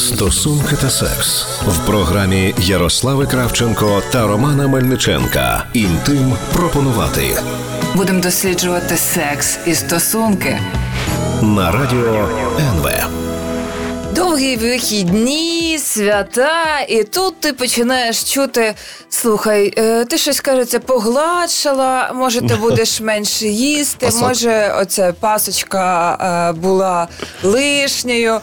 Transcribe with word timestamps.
Стосунки 0.00 0.76
та 0.76 0.90
секс 0.90 1.46
в 1.66 1.86
програмі 1.86 2.54
Ярослави 2.58 3.26
Кравченко 3.26 4.02
та 4.12 4.26
Романа 4.26 4.68
Мельниченка. 4.68 5.64
Інтим 5.72 6.36
пропонувати 6.52 7.36
Будемо 7.94 8.20
досліджувати 8.20 8.96
секс 8.96 9.58
і 9.66 9.74
стосунки. 9.74 10.58
на 11.42 11.70
радіо 11.70 12.28
НВ. 12.58 12.88
Довгі 14.14 14.56
вихідні, 14.56 15.78
свята, 15.82 16.80
і 16.88 17.04
тут 17.04 17.40
ти 17.40 17.52
починаєш 17.52 18.22
чути: 18.24 18.74
слухай, 19.08 19.74
е, 19.78 20.04
ти 20.04 20.18
щось 20.18 20.40
кажеться, 20.40 20.80
погладшала, 20.80 22.12
може, 22.14 22.40
ти 22.40 22.54
будеш 22.56 23.00
менше 23.10 23.46
їсти, 23.46 24.06
Пасок. 24.06 24.22
може, 24.22 24.74
оця 24.80 25.12
пасочка 25.20 26.12
е, 26.50 26.60
була 26.60 27.08
лишньою. 27.42 28.40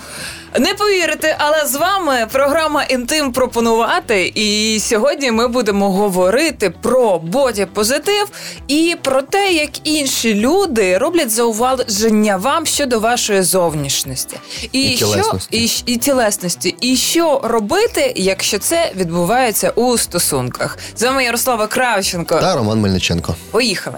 Не 0.59 0.73
повірите, 0.73 1.35
але 1.39 1.65
з 1.65 1.75
вами 1.75 2.27
програма 2.31 2.83
Інтим 2.83 3.31
пропонувати. 3.31 4.31
І 4.35 4.79
сьогодні 4.79 5.31
ми 5.31 5.47
будемо 5.47 5.91
говорити 5.91 6.69
про 6.69 7.19
боді-позитив 7.19 8.27
і 8.67 8.95
про 9.03 9.21
те, 9.21 9.51
як 9.53 9.87
інші 9.87 10.33
люди 10.35 10.97
роблять 10.97 11.31
зауваження 11.31 12.37
вам 12.37 12.65
щодо 12.65 12.99
вашої 12.99 13.41
зовнішності. 13.41 14.37
І 14.71 14.97
що, 14.97 15.05
тілесності. 15.05 15.57
і, 15.57 15.93
і 15.93 15.97
тілесності. 15.97 16.75
І 16.81 16.95
що 16.95 17.41
робити, 17.43 18.13
якщо 18.15 18.59
це 18.59 18.91
відбувається 18.95 19.69
у 19.69 19.97
стосунках? 19.97 20.77
З 20.95 21.03
вами 21.03 21.23
Ярослава 21.23 21.67
Кравченко. 21.67 22.35
Та 22.39 22.55
Роман 22.55 22.79
Мельниченко. 22.79 23.35
Поїхали. 23.51 23.97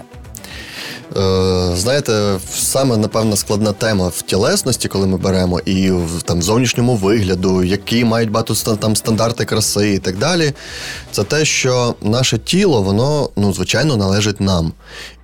Е, 1.16 1.76
знаєте, 1.76 2.38
саме 2.54 2.96
напевно 2.96 3.36
складна 3.36 3.72
тема 3.72 4.08
в 4.08 4.22
тілесності, 4.22 4.88
коли 4.88 5.06
ми 5.06 5.16
беремо, 5.16 5.60
і 5.60 5.90
в 5.90 6.22
там 6.22 6.42
зовнішньому 6.42 6.96
вигляду, 6.96 7.64
які 7.64 8.04
мають 8.04 8.30
багато 8.30 8.54
там 8.76 8.96
стандарти 8.96 9.44
краси 9.44 9.94
і 9.94 9.98
так 9.98 10.18
далі. 10.18 10.52
Це 11.12 11.24
те, 11.24 11.44
що 11.44 11.94
наше 12.02 12.38
тіло, 12.38 12.82
воно 12.82 13.30
ну 13.36 13.52
звичайно 13.52 13.96
належить 13.96 14.40
нам. 14.40 14.72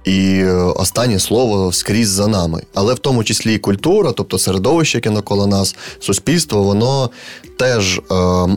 І 0.06 0.38
е, 0.38 0.52
останнє 0.52 1.18
слово 1.18 1.72
скрізь 1.72 2.08
за 2.08 2.26
нами. 2.26 2.62
Але 2.74 2.94
в 2.94 2.98
тому 2.98 3.24
числі 3.24 3.54
і 3.54 3.58
культура, 3.58 4.12
тобто 4.12 4.38
середовище, 4.38 4.98
яке 4.98 5.10
навколо 5.10 5.46
нас, 5.46 5.76
суспільство, 6.00 6.62
воно 6.62 7.10
теж 7.56 7.98
е, 7.98 8.02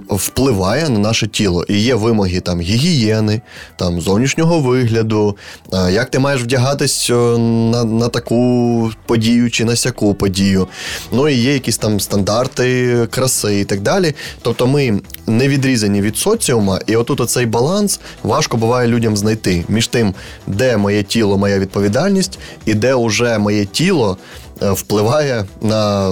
впливає 0.10 0.90
на 0.90 1.00
наше 1.00 1.28
тіло. 1.28 1.66
І 1.70 1.80
є 1.80 1.96
вимоги 1.96 2.40
там 2.40 2.62
гігієни, 2.62 3.42
там 3.76 4.02
зовнішнього 4.02 4.60
вигляду, 4.60 5.38
е, 5.74 5.92
як 5.92 6.10
ти 6.10 6.20
маєш 6.20 6.42
вдягатись 6.42 7.10
е, 7.10 7.14
на, 7.38 7.84
на 7.84 8.08
таку 8.08 8.92
подію 9.06 9.52
чи 9.52 9.66
на 9.66 9.76
сяку 9.76 10.14
подію. 10.14 10.68
Ну 11.12 11.30
і 11.30 11.36
є 11.36 11.54
якісь 11.54 11.78
там 11.78 12.00
стандарти 12.00 12.98
краси 13.12 13.60
і 13.60 13.66
так 13.66 13.82
далі. 13.82 14.14
Тобто 14.42 14.68
ми 14.68 15.00
не 15.28 15.48
відрізані 15.48 16.02
від 16.02 16.18
соціума, 16.18 16.80
і 16.88 16.96
отут 16.96 17.20
оцей 17.20 17.46
баланс 17.46 18.00
важко 18.24 18.58
буває 18.58 18.88
людям 18.88 19.18
знайти 19.18 19.66
між 19.70 19.88
тим, 19.88 20.14
де 20.48 20.78
моє 20.78 21.04
тіло, 21.04 21.38
моя 21.40 21.60
відповідальність, 21.60 22.40
і 22.66 22.74
де 22.74 22.94
уже 22.94 23.38
моє 23.38 23.66
тіло. 23.66 24.18
е, 24.62 24.72
Впливає 24.72 25.46
на 25.62 26.12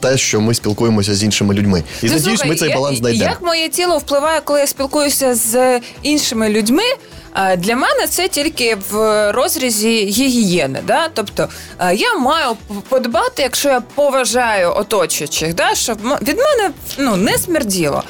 те, 0.00 0.18
що 0.18 0.40
ми 0.40 0.54
спілкуємося 0.54 1.14
з 1.14 1.24
іншими 1.24 1.54
людьми, 1.54 1.82
і 2.02 2.06
Ну, 2.06 2.12
надіюсь, 2.12 2.44
ми 2.44 2.56
цей 2.56 2.68
я- 2.68 2.74
баланс 2.74 2.98
знайдемо. 2.98 3.30
Як 3.30 3.42
моє 3.42 3.68
тіло 3.68 3.98
впливає, 3.98 4.40
коли 4.40 4.60
я 4.60 4.66
спілкуюся 4.66 5.34
з 5.34 5.80
іншими 6.02 6.48
людьми? 6.48 6.82
Для 7.58 7.76
мене 7.76 8.06
це 8.08 8.28
тільки 8.28 8.76
в 8.90 9.32
розрізі 9.32 10.04
гігієни. 10.04 10.80
Да? 10.86 11.08
Тобто 11.14 11.48
я 11.94 12.14
маю 12.14 12.56
подбати, 12.88 13.42
якщо 13.42 13.68
я 13.68 13.80
поважаю 13.80 14.72
оточуючих, 14.76 15.54
да? 15.54 15.74
щоб 15.74 15.98
від 16.22 16.36
мене 16.38 16.70
ну, 16.98 17.16
не 17.16 17.38
смерділо. 17.38 18.02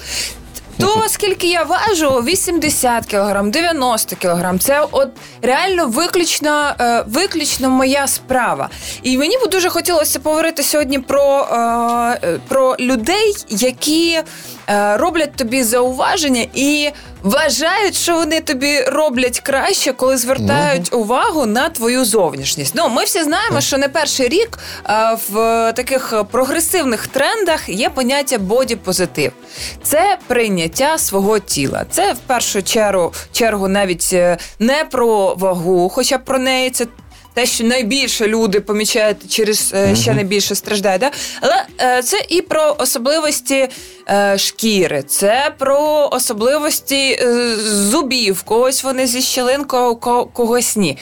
То 0.79 1.05
скільки 1.09 1.47
я 1.47 1.63
важу, 1.63 2.11
80 2.11 3.07
кілограм, 3.07 3.51
90 3.51 4.17
кілограм. 4.17 4.59
це 4.59 4.87
от 4.91 5.09
реально 5.43 5.87
виключно, 5.87 6.75
е, 6.81 7.05
виключно 7.07 7.71
моя 7.71 8.07
справа. 8.07 8.69
І 9.03 9.19
мені 9.19 9.37
б 9.37 9.51
дуже 9.51 9.69
хотілося 9.69 10.19
поговорити 10.19 10.63
сьогодні 10.63 10.99
про, 10.99 11.49
е, 11.53 11.57
е, 12.23 12.41
про 12.49 12.77
людей, 12.81 13.35
які 13.49 14.23
роблять 14.97 15.33
тобі 15.37 15.63
зауваження 15.63 16.47
і 16.55 16.91
вважають, 17.23 17.95
що 17.95 18.15
вони 18.15 18.41
тобі 18.41 18.81
роблять 18.81 19.41
краще, 19.41 19.93
коли 19.93 20.17
звертають 20.17 20.95
увагу 20.95 21.47
на 21.47 21.69
твою 21.69 22.05
зовнішність. 22.05 22.75
Ну, 22.77 22.89
ми 22.89 23.05
всі 23.05 23.23
знаємо, 23.23 23.61
що 23.61 23.79
не 23.79 23.89
перший 23.89 24.29
рік 24.29 24.59
е, 24.89 25.19
в 25.31 25.73
таких 25.73 26.25
прогресивних 26.31 27.07
трендах 27.07 27.69
є 27.69 27.91
поняття 27.91 28.39
боді-позитив. 28.39 29.33
Це 29.83 30.19
прийняття 30.27 30.99
свого 30.99 31.39
тіла. 31.39 31.85
Це 31.91 32.13
в 32.13 32.19
першу 32.19 32.63
чергу, 32.63 33.13
чергу 33.33 33.69
навіть 33.69 34.11
е, 34.13 34.39
не 34.59 34.85
про 34.85 35.35
вагу, 35.35 35.89
хоча 35.89 36.19
про 36.19 36.39
неї 36.39 36.71
це. 36.71 36.87
Те, 37.39 37.47
що 37.47 37.65
найбільше 37.65 38.27
люди 38.27 38.61
помічають 38.61 39.33
через 39.33 39.73
е, 39.75 39.97
ще 39.97 40.15
найбільше 40.15 40.55
страждають, 40.55 41.01
да? 41.01 41.11
але 41.41 41.65
е, 41.81 42.03
це 42.03 42.25
і 42.29 42.43
про 42.43 42.77
особливості 42.79 43.69
е, 44.11 44.39
шкіри, 44.39 45.03
це 45.03 45.53
про 45.59 46.09
особливості 46.13 47.21
зубів, 47.65 48.43
когось 48.43 48.85
вони 48.85 49.07
зі 49.07 49.23
щілинкою, 49.23 49.97
когось 50.33 50.77
ні. 50.77 50.99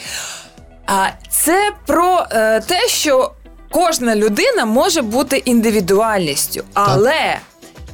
А 0.86 1.06
це 1.30 1.72
про 1.86 2.26
те, 2.66 2.88
що 2.88 3.32
кожна 3.70 4.16
людина 4.16 4.64
може 4.64 5.02
бути 5.02 5.36
індивідуальністю, 5.36 6.64
але. 6.74 7.38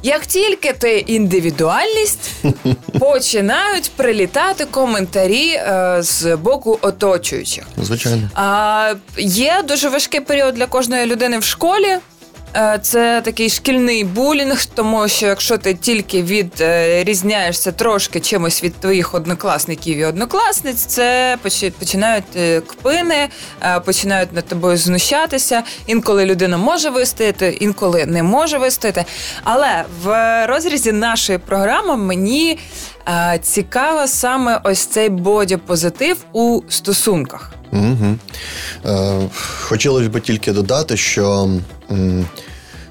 Як 0.03 0.25
тільки 0.25 0.73
ти 0.73 0.99
індивідуальність, 0.99 2.31
починають 2.99 3.91
прилітати 3.95 4.65
коментарі 4.65 5.49
е, 5.49 5.97
з 5.99 6.35
боку 6.35 6.79
оточуючих. 6.81 7.63
Звичайно. 7.77 8.29
А, 8.35 8.93
є 9.17 9.63
дуже 9.67 9.89
важкий 9.89 10.19
період 10.21 10.53
для 10.55 10.65
кожної 10.65 11.05
людини 11.05 11.39
в 11.39 11.43
школі. 11.43 11.97
Е, 12.55 12.79
Це 12.81 13.21
такий 13.21 13.49
шкільний 13.49 14.03
булінг, 14.03 14.65
тому 14.65 15.07
що 15.07 15.25
якщо 15.25 15.57
ти 15.57 15.73
тільки 15.73 16.21
відрізняєшся 16.23 17.71
трошки 17.71 18.19
чимось 18.19 18.63
від 18.63 18.75
твоїх 18.75 19.13
однокласників 19.13 19.97
і 19.97 20.05
однокласниць, 20.05 20.85
це 20.85 21.37
починають 21.79 22.23
е, 22.35 22.61
кпини, 22.61 23.29
е, 23.61 23.79
починають 23.79 24.33
над 24.33 24.45
тобою 24.47 24.77
знущатися. 24.77 25.63
Інколи 25.87 26.25
людина 26.25 26.57
може 26.57 26.89
вистояти, 26.89 27.57
інколи 27.59 28.05
не 28.05 28.23
може 28.23 28.57
вистояти. 28.57 29.05
Але 29.43 29.83
в 30.03 30.45
розрізі 30.47 30.91
нашої 30.91 31.37
програми 31.37 31.97
мені 31.97 32.59
е, 33.07 33.39
цікаво 33.41 34.07
саме 34.07 34.61
ось 34.63 34.85
цей 34.85 35.09
боді-позитив 35.09 36.17
у 36.33 36.61
стосунках. 36.69 37.53
Угу. 37.73 38.15
Е, 38.85 39.19
хотілося 39.61 40.09
б 40.09 40.19
тільки 40.19 40.51
додати, 40.51 40.97
що, 40.97 41.49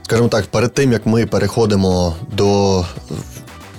скажімо 0.02 0.28
так, 0.28 0.46
перед 0.46 0.74
тим 0.74 0.92
як 0.92 1.06
ми 1.06 1.26
переходимо 1.26 2.16
до 2.32 2.84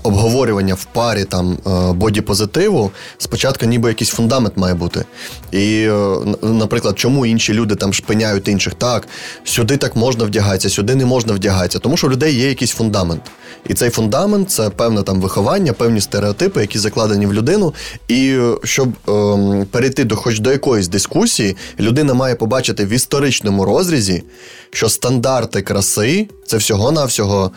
обговорювання 0.04 0.74
в 0.74 0.86
парі 0.86 1.24
там 1.24 1.58
е, 1.68 1.70
боді-позитиву, 1.94 2.92
спочатку 3.18 3.66
ніби 3.66 3.90
якийсь 3.90 4.10
фундамент 4.10 4.58
має 4.58 4.74
бути. 4.74 5.06
І, 5.52 5.88
е, 5.90 6.18
наприклад, 6.42 7.00
чому 7.00 7.26
інші 7.26 7.54
люди 7.54 7.76
там 7.76 7.94
шпиняють 7.94 8.48
інших 8.48 8.74
так, 8.74 9.08
сюди 9.44 9.78
так 9.78 9.96
можна 9.96 10.26
вдягатися, 10.26 10.70
сюди 10.70 10.96
не 10.96 11.06
можна 11.06 11.34
вдягатися, 11.34 11.80
тому 11.80 11.98
що 11.98 12.08
у 12.08 12.10
людей 12.10 12.36
є 12.36 12.48
якийсь 12.48 12.72
фундамент. 12.72 13.22
І 13.70 13.74
цей 13.74 13.90
фундамент 13.90 14.52
це 14.52 14.70
певне 14.70 15.04
там 15.04 15.22
виховання, 15.22 15.74
певні 15.74 16.02
стереотипи, 16.02 16.62
які 16.62 16.80
закладені 16.80 17.26
в 17.26 17.34
людину. 17.34 17.74
І 18.08 18.30
е, 18.30 18.56
щоб 18.64 18.90
ем, 19.08 19.66
перейти 19.72 20.04
до 20.04 20.16
хоч 20.16 20.40
до 20.40 20.52
якоїсь 20.52 20.88
дискусії, 20.88 21.56
людина 21.80 22.14
має 22.14 22.36
побачити 22.36 22.86
в 22.86 22.90
історичному 22.90 23.66
розрізі, 23.66 24.24
що 24.72 24.90
стандарти 24.90 25.62
краси 25.62 26.28
це 26.48 26.58
всього-навсього 26.58 27.52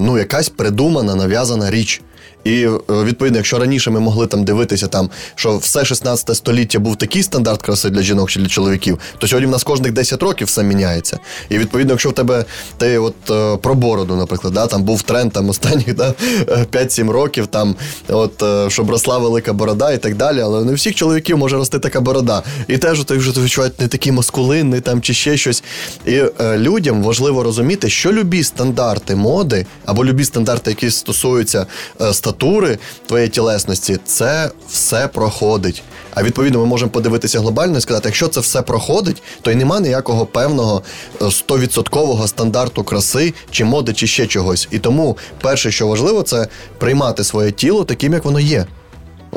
ну, 0.00 0.18
якась 0.18 0.48
придумана, 0.48 1.14
нав'язана 1.14 1.70
річ. 1.70 2.02
І 2.46 2.64
е, 2.64 2.70
відповідно, 3.04 3.38
якщо 3.38 3.58
раніше 3.58 3.90
ми 3.90 4.00
могли 4.00 4.26
там 4.26 4.44
дивитися, 4.44 4.86
там 4.86 5.10
що 5.34 5.56
все 5.56 5.84
16 5.84 6.36
століття 6.36 6.78
був 6.78 6.96
такий 6.96 7.22
стандарт 7.22 7.62
краси 7.62 7.90
для 7.90 8.02
жінок 8.02 8.30
чи 8.30 8.40
для 8.40 8.46
чоловіків, 8.46 8.98
то 9.18 9.28
сьогодні 9.28 9.46
в 9.46 9.50
нас 9.50 9.64
кожних 9.64 9.92
10 9.92 10.22
років 10.22 10.46
все 10.46 10.62
міняється. 10.62 11.18
І 11.48 11.58
відповідно, 11.58 11.92
якщо 11.92 12.10
в 12.10 12.12
тебе 12.12 12.44
ти 12.78 12.98
от 12.98 13.30
е, 13.30 13.56
про 13.56 13.74
бороду, 13.74 14.16
наприклад, 14.16 14.54
да, 14.54 14.66
там 14.66 14.82
був 14.82 15.02
тренд 15.02 15.32
там 15.32 15.48
останніх 15.48 15.94
да, 15.94 16.14
е, 16.48 16.66
5-7 16.72 17.10
років, 17.10 17.46
там 17.46 17.76
от 18.08 18.42
е, 18.42 18.70
щоб 18.70 18.90
росла 18.90 19.18
велика 19.18 19.52
борода 19.52 19.92
і 19.92 19.98
так 19.98 20.16
далі. 20.16 20.40
Але 20.40 20.64
не 20.64 20.74
всіх 20.74 20.94
чоловіків 20.94 21.38
може 21.38 21.56
рости 21.56 21.78
така 21.78 22.00
борода. 22.00 22.42
І 22.68 22.78
теж 22.78 23.04
ти 23.04 23.16
вже 23.16 23.40
відчувають 23.40 23.80
не 23.80 23.88
такий 23.88 24.12
маскулинний 24.12 24.80
там 24.80 25.00
чи 25.00 25.14
ще 25.14 25.36
щось. 25.36 25.64
І 26.06 26.14
е, 26.14 26.58
людям 26.58 27.02
важливо 27.02 27.42
розуміти, 27.42 27.90
що 27.90 28.12
любі 28.12 28.42
стандарти 28.42 29.16
моди 29.16 29.66
або 29.84 30.04
любі 30.04 30.24
стандарти, 30.24 30.70
які 30.70 30.90
стосуються 30.90 31.66
е, 32.00 32.14
статусу 32.14 32.35
статури, 32.36 32.78
твоєї 33.06 33.28
тілесності, 33.28 33.98
це 34.04 34.50
все 34.68 35.08
проходить. 35.08 35.82
А 36.14 36.22
відповідно, 36.22 36.58
ми 36.58 36.66
можемо 36.66 36.90
подивитися 36.90 37.40
глобально 37.40 37.78
і 37.78 37.80
сказати, 37.80 38.08
якщо 38.08 38.28
це 38.28 38.40
все 38.40 38.62
проходить, 38.62 39.22
то 39.42 39.50
й 39.50 39.54
нема 39.54 39.80
ніякого 39.80 40.26
певного 40.26 40.82
е, 41.22 41.30
стовідсоткового 41.30 42.28
стандарту 42.28 42.84
краси 42.84 43.34
чи 43.50 43.64
моди, 43.64 43.92
чи 43.92 44.06
ще 44.06 44.26
чогось. 44.26 44.68
І 44.70 44.78
тому 44.78 45.16
перше, 45.40 45.70
що 45.70 45.86
важливо, 45.86 46.22
це 46.22 46.48
приймати 46.78 47.24
своє 47.24 47.50
тіло 47.50 47.84
таким, 47.84 48.12
як 48.12 48.24
воно 48.24 48.40
є. 48.40 48.66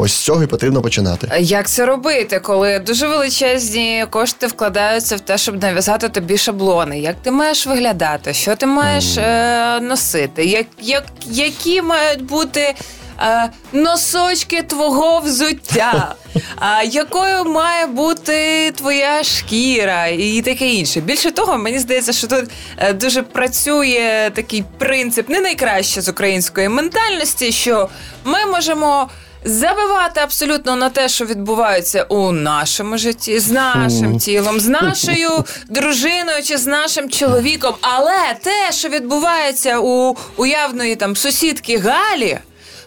Ось 0.02 0.14
з 0.14 0.18
цього 0.18 0.44
і 0.44 0.48
потрібно 0.48 0.82
починати. 0.82 1.32
Як 1.40 1.70
це 1.70 1.86
робити, 1.86 2.40
коли 2.40 2.80
дуже 2.80 3.08
величезні 3.08 4.06
кошти 4.10 4.48
вкладаються 4.48 5.16
в 5.16 5.20
те, 5.20 5.38
щоб 5.38 5.62
нав'язати 5.64 6.10
тобі 6.10 6.38
шаблони? 6.38 7.00
Як 7.00 7.16
ти 7.22 7.32
маєш 7.32 7.68
виглядати? 7.68 8.34
Що 8.34 8.56
ти 8.56 8.66
маєш 8.66 9.18
е, 9.18 9.80
носити? 9.80 10.46
Як, 10.46 10.66
як, 10.82 11.04
які 11.26 11.82
мають 11.82 12.22
бути 12.24 12.76
е, 13.20 13.50
носочки 13.74 14.64
твого 14.64 15.20
взуття? 15.20 16.16
А 16.56 16.84
якою 16.84 17.46
має 17.46 17.86
бути 17.86 18.72
твоя 18.72 19.24
шкіра 19.24 20.08
і 20.08 20.42
таке 20.42 20.70
інше? 20.70 21.02
Більше 21.02 21.32
того, 21.32 21.58
мені 21.58 21.80
здається, 21.80 22.14
що 22.14 22.28
тут 22.28 22.46
е, 22.78 22.94
дуже 22.94 23.22
працює 23.22 24.32
такий 24.34 24.64
принцип 24.78 25.30
не 25.30 25.40
найкраще 25.40 26.02
з 26.02 26.10
української 26.10 26.70
ментальності, 26.70 27.52
що 27.52 27.90
ми 28.24 28.46
можемо. 28.46 29.10
Забивати 29.44 30.20
абсолютно 30.20 30.76
на 30.76 30.90
те, 30.90 31.10
що 31.10 31.26
відбувається 31.26 32.04
у 32.04 32.32
нашому 32.32 32.98
житті, 32.98 33.40
з 33.40 33.52
нашим 33.52 34.20
тілом, 34.20 34.60
з 34.60 34.68
нашою 34.68 35.30
дружиною 35.70 36.44
чи 36.44 36.58
з 36.58 36.68
нашим 36.68 37.10
чоловіком. 37.10 37.76
Але 37.82 38.38
те, 38.42 38.72
що 38.72 38.90
відбувається 38.90 39.80
у 39.80 40.16
уявної 40.38 40.96
там 40.96 41.16
сусідки 41.16 41.78
Галі. 41.78 42.40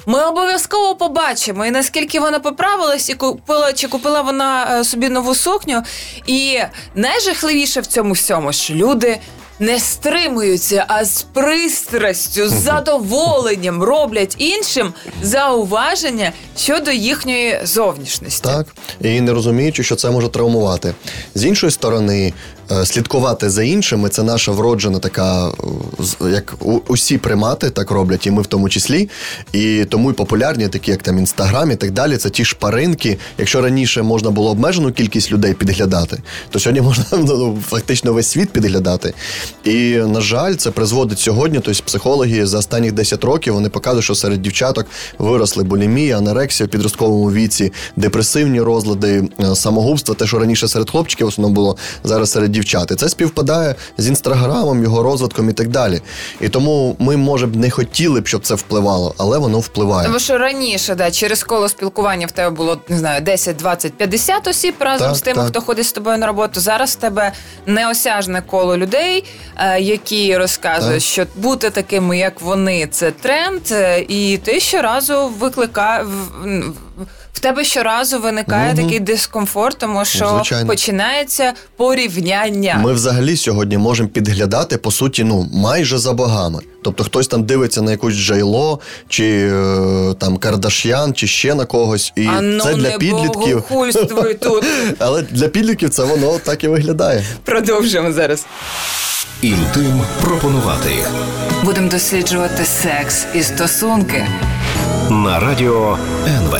Ми 0.06 0.24
обов'язково 0.24 0.94
побачимо, 0.94 1.66
і 1.66 1.70
наскільки 1.70 2.20
вона 2.20 2.38
поправилась, 2.38 3.10
і 3.10 3.14
купила 3.14 3.72
чи 3.72 3.88
купила 3.88 4.20
вона 4.20 4.78
е, 4.80 4.84
собі 4.84 5.08
нову 5.08 5.34
сукню. 5.34 5.82
І 6.26 6.58
найжахливіше 6.94 7.80
в 7.80 7.86
цьому 7.86 8.12
всьому, 8.12 8.52
що 8.52 8.74
люди 8.74 9.18
не 9.62 9.78
стримуються, 9.80 10.84
а 10.88 11.04
з 11.04 11.22
пристрастю, 11.22 12.48
з 12.48 12.52
задоволенням 12.52 13.82
роблять 13.82 14.34
іншим 14.38 14.92
зауваження 15.22 16.32
щодо 16.58 16.90
їхньої 16.90 17.60
зовнішності. 17.64 18.44
Так, 18.44 18.66
і 19.00 19.20
не 19.20 19.32
розуміючи, 19.32 19.82
що 19.82 19.96
це 19.96 20.10
може 20.10 20.28
травмувати. 20.28 20.94
З 21.34 21.44
іншої 21.44 21.72
сторони, 21.72 22.32
слідкувати 22.84 23.50
за 23.50 23.62
іншими 23.62 24.08
це 24.08 24.22
наша 24.22 24.52
вроджена 24.52 24.98
така, 24.98 25.48
е, 25.48 26.30
як 26.30 26.54
усі 26.88 27.18
примати 27.18 27.70
так 27.70 27.90
роблять, 27.90 28.26
і 28.26 28.30
ми 28.30 28.42
в 28.42 28.46
тому 28.46 28.68
числі. 28.68 29.08
І 29.52 29.84
тому 29.84 30.10
й 30.10 30.14
популярні, 30.14 30.68
такі 30.68 30.90
як 30.90 31.02
там 31.02 31.18
інстаграм 31.18 31.70
і 31.70 31.76
так 31.76 31.90
далі. 31.90 32.16
Це 32.16 32.30
ті 32.30 32.44
шпаринки. 32.44 33.18
Якщо 33.38 33.60
раніше 33.60 34.02
можна 34.02 34.30
було 34.30 34.50
обмежену 34.50 34.92
кількість 34.92 35.32
людей 35.32 35.54
підглядати, 35.54 36.22
то 36.50 36.58
сьогодні 36.58 36.80
можна 36.86 37.04
ну, 37.12 37.58
фактично 37.68 38.12
весь 38.12 38.28
світ 38.28 38.50
підглядати. 38.50 39.14
І 39.64 39.96
на 39.96 40.20
жаль, 40.20 40.54
це 40.54 40.70
призводить 40.70 41.18
сьогодні. 41.18 41.60
Тобто 41.64 41.82
психологи 41.84 42.46
за 42.46 42.58
останніх 42.58 42.92
10 42.92 43.24
років 43.24 43.54
вони 43.54 43.68
показують, 43.68 44.04
що 44.04 44.14
серед 44.14 44.42
дівчаток 44.42 44.86
виросли 45.18 45.64
булімія, 45.64 46.18
анорексія 46.18 46.66
в 46.66 46.70
підростковому 46.70 47.32
віці, 47.32 47.72
депресивні 47.96 48.60
розлади, 48.60 49.28
е, 49.40 49.54
самогубство, 49.54 50.14
те, 50.14 50.26
що 50.26 50.38
раніше 50.38 50.68
серед 50.68 50.90
хлопчиків 50.90 51.26
в 51.26 51.28
основному 51.28 51.54
було 51.54 51.76
зараз 52.04 52.30
серед 52.30 52.51
дівчат. 52.52 52.90
І 52.90 52.94
це 52.94 53.08
співпадає 53.08 53.74
з 53.98 54.08
інстаграмом, 54.08 54.82
його 54.82 55.02
розвитком 55.02 55.50
і 55.50 55.52
так 55.52 55.68
далі. 55.68 56.00
І 56.40 56.48
тому 56.48 56.96
ми, 56.98 57.16
може 57.16 57.46
б, 57.46 57.56
не 57.56 57.70
хотіли 57.70 58.20
б, 58.20 58.26
щоб 58.26 58.42
це 58.46 58.54
впливало, 58.54 59.14
але 59.18 59.38
воно 59.38 59.58
впливає. 59.58 60.06
Тому 60.06 60.18
що 60.18 60.38
раніше, 60.38 60.94
да, 60.94 61.10
через 61.10 61.44
коло 61.44 61.68
спілкування 61.68 62.26
в 62.26 62.30
тебе 62.30 62.50
було 62.56 62.78
не 62.88 62.98
знаю 62.98 63.20
10, 63.20 63.56
20, 63.56 63.92
50 63.94 64.48
осіб 64.48 64.74
разом 64.78 65.08
Так, 65.08 65.16
з 65.16 65.20
тими, 65.20 65.36
так. 65.36 65.48
хто 65.48 65.60
ходить 65.60 65.86
з 65.86 65.92
тобою 65.92 66.18
на 66.18 66.26
роботу. 66.26 66.60
Зараз 66.60 66.90
в 66.90 66.94
тебе 66.94 67.32
неосяжне 67.66 68.42
коло 68.46 68.76
людей, 68.76 69.24
е, 69.56 69.80
які 69.80 70.36
розказують, 70.36 71.02
Так. 71.02 71.10
що 71.12 71.26
бути 71.36 71.70
такими, 71.70 72.18
як 72.18 72.40
вони, 72.40 72.86
це 72.86 73.10
тренд, 73.10 73.62
е, 73.70 74.00
і 74.08 74.38
ти 74.44 74.60
щоразу 74.60 75.28
викликає 75.38 76.06
тебе 77.42 77.64
щоразу 77.64 78.20
виникає 78.20 78.74
такий 78.74 79.00
дискомфорт, 79.00 79.78
тому 79.78 80.04
що 80.04 80.28
Звичайно. 80.28 80.66
починається 80.66 81.52
порівняння. 81.76 82.80
Ми 82.82 82.92
взагалі 82.92 83.36
сьогодні 83.36 83.78
можемо 83.78 84.08
підглядати 84.08 84.76
по 84.76 84.90
суті, 84.90 85.24
ну 85.24 85.48
майже 85.52 85.98
за 85.98 86.12
богами. 86.12 86.62
Тобто 86.84 87.04
хтось 87.04 87.28
там 87.28 87.44
дивиться 87.44 87.82
на 87.82 87.90
якусь 87.90 88.14
Джейло, 88.14 88.80
чи 89.08 89.50
е, 89.52 90.14
там 90.18 90.36
Кардашян, 90.36 91.14
чи 91.14 91.26
ще 91.26 91.54
на 91.54 91.64
когось, 91.64 92.12
і 92.16 92.26
а 92.26 92.40
ну 92.40 92.64
це 92.64 92.74
для 92.74 92.90
не 92.90 92.98
підлітків. 92.98 93.62
тут. 94.40 94.64
Але 94.98 95.22
для 95.22 95.48
підлітків 95.48 95.90
це 95.90 96.04
воно 96.04 96.38
так 96.38 96.64
і 96.64 96.68
виглядає. 96.68 97.24
Продовжуємо 97.44 98.12
зараз. 98.12 98.46
Інтим 99.42 100.00
пропонувати 100.20 100.90
Будемо 101.64 101.88
досліджувати 101.88 102.64
секс 102.64 103.26
і 103.34 103.42
стосунки. 103.42 104.26
на 105.10 105.40
радіо 105.40 105.98
НВ. 106.26 106.51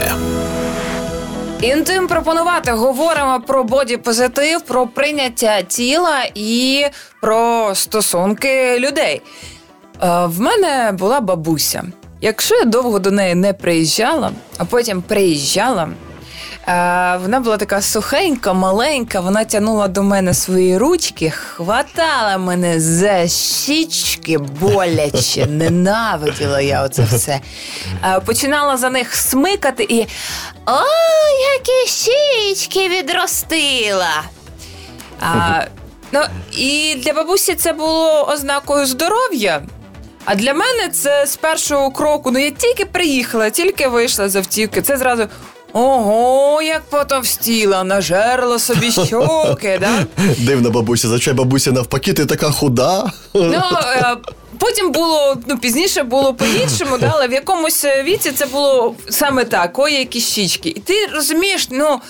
Інтим 1.63 2.09
пропонувати 2.09 2.73
говоримо 2.73 3.41
про 3.47 3.65
боді-позитив, 3.65 4.61
про 4.61 4.87
прийняття 4.87 5.63
тіла 5.63 6.19
і 6.35 6.85
про 7.21 7.71
стосунки 7.75 8.79
людей. 8.79 9.23
Е, 10.03 10.27
В 10.27 10.41
мене 10.41 10.93
була 10.93 11.21
бабуся. 11.21 11.85
Якщо 12.21 12.55
я 12.55 12.65
довго 12.65 12.99
до 12.99 13.11
неї 13.11 13.35
не 13.35 13.53
приїжджала, 13.53 14.33
а 14.59 14.65
потім 14.65 15.03
приїжджала, 15.03 15.89
вона 16.67 17.41
була 17.45 17.57
така 17.57 17.83
сухенька, 17.83 18.53
маленька, 18.53 19.21
вона 19.21 19.45
тягнула 19.45 19.89
до 19.89 20.03
мене 20.03 20.35
свої 20.35 20.79
ручки, 20.79 21.31
хватала 21.31 22.39
мене 22.39 22.81
за 22.81 23.29
щічки 23.29 24.39
боляче, 24.39 25.47
ненавиділа 25.49 26.61
я 26.61 26.83
оце 26.83 27.03
все. 27.03 27.41
Е, 28.05 28.21
Починала 28.21 28.77
за 28.77 28.91
них 28.91 29.15
смикати 29.15 29.87
і 29.89 30.07
Ой, 30.67 31.59
які 31.59 31.91
щічки 31.91 32.89
відростила. 32.89 34.23
А, 35.21 35.65
ну, 36.13 36.21
і 36.53 36.95
для 36.95 37.13
бабусі 37.13 37.55
це 37.55 37.73
було 37.73 38.25
ознакою 38.29 38.87
здоров'я. 38.87 39.63
А 40.25 40.35
для 40.35 40.55
мене 40.55 40.89
це 40.89 41.27
з 41.27 41.37
першого 41.37 41.91
кроку. 41.91 42.31
Ну 42.31 42.39
я 42.39 42.51
тільки 42.51 42.85
приїхала, 42.85 43.51
тільки 43.51 43.89
вийшла 43.89 44.29
з 44.29 44.37
автівки. 44.37 44.83
Це 44.83 44.97
зразу. 44.97 45.27
Ого, 45.73 46.63
як 46.63 46.83
потовстіла, 46.83 47.85
нажерла 47.85 48.59
собі 48.59 48.91
щоки, 48.91 49.79
да? 49.81 50.07
Дивна 50.39 50.71
бабуся, 50.71 51.09
зачай 51.09 51.35
бабуся 51.35 51.73
навпаки, 51.73 52.13
ти 52.13 52.27
така 52.27 52.51
худа. 52.51 53.13
Ну, 53.35 53.63
е, 53.97 54.17
потім 54.59 54.93
було, 54.93 55.37
ну, 55.47 55.59
пізніше 55.59 56.03
було 56.03 56.35
по-іншому, 56.35 56.99
да, 56.99 57.11
але 57.15 57.29
в 57.29 57.33
якомусь 57.33 57.85
віці 58.05 58.33
це 58.33 58.47
було 58.47 58.95
саме 59.11 59.45
так, 59.45 59.79
ой, 59.79 59.95
які 59.95 60.21
щічки. 60.21 60.69
І 60.69 60.81
ти 60.81 61.07
розумієш, 61.07 61.69
ну. 61.71 62.01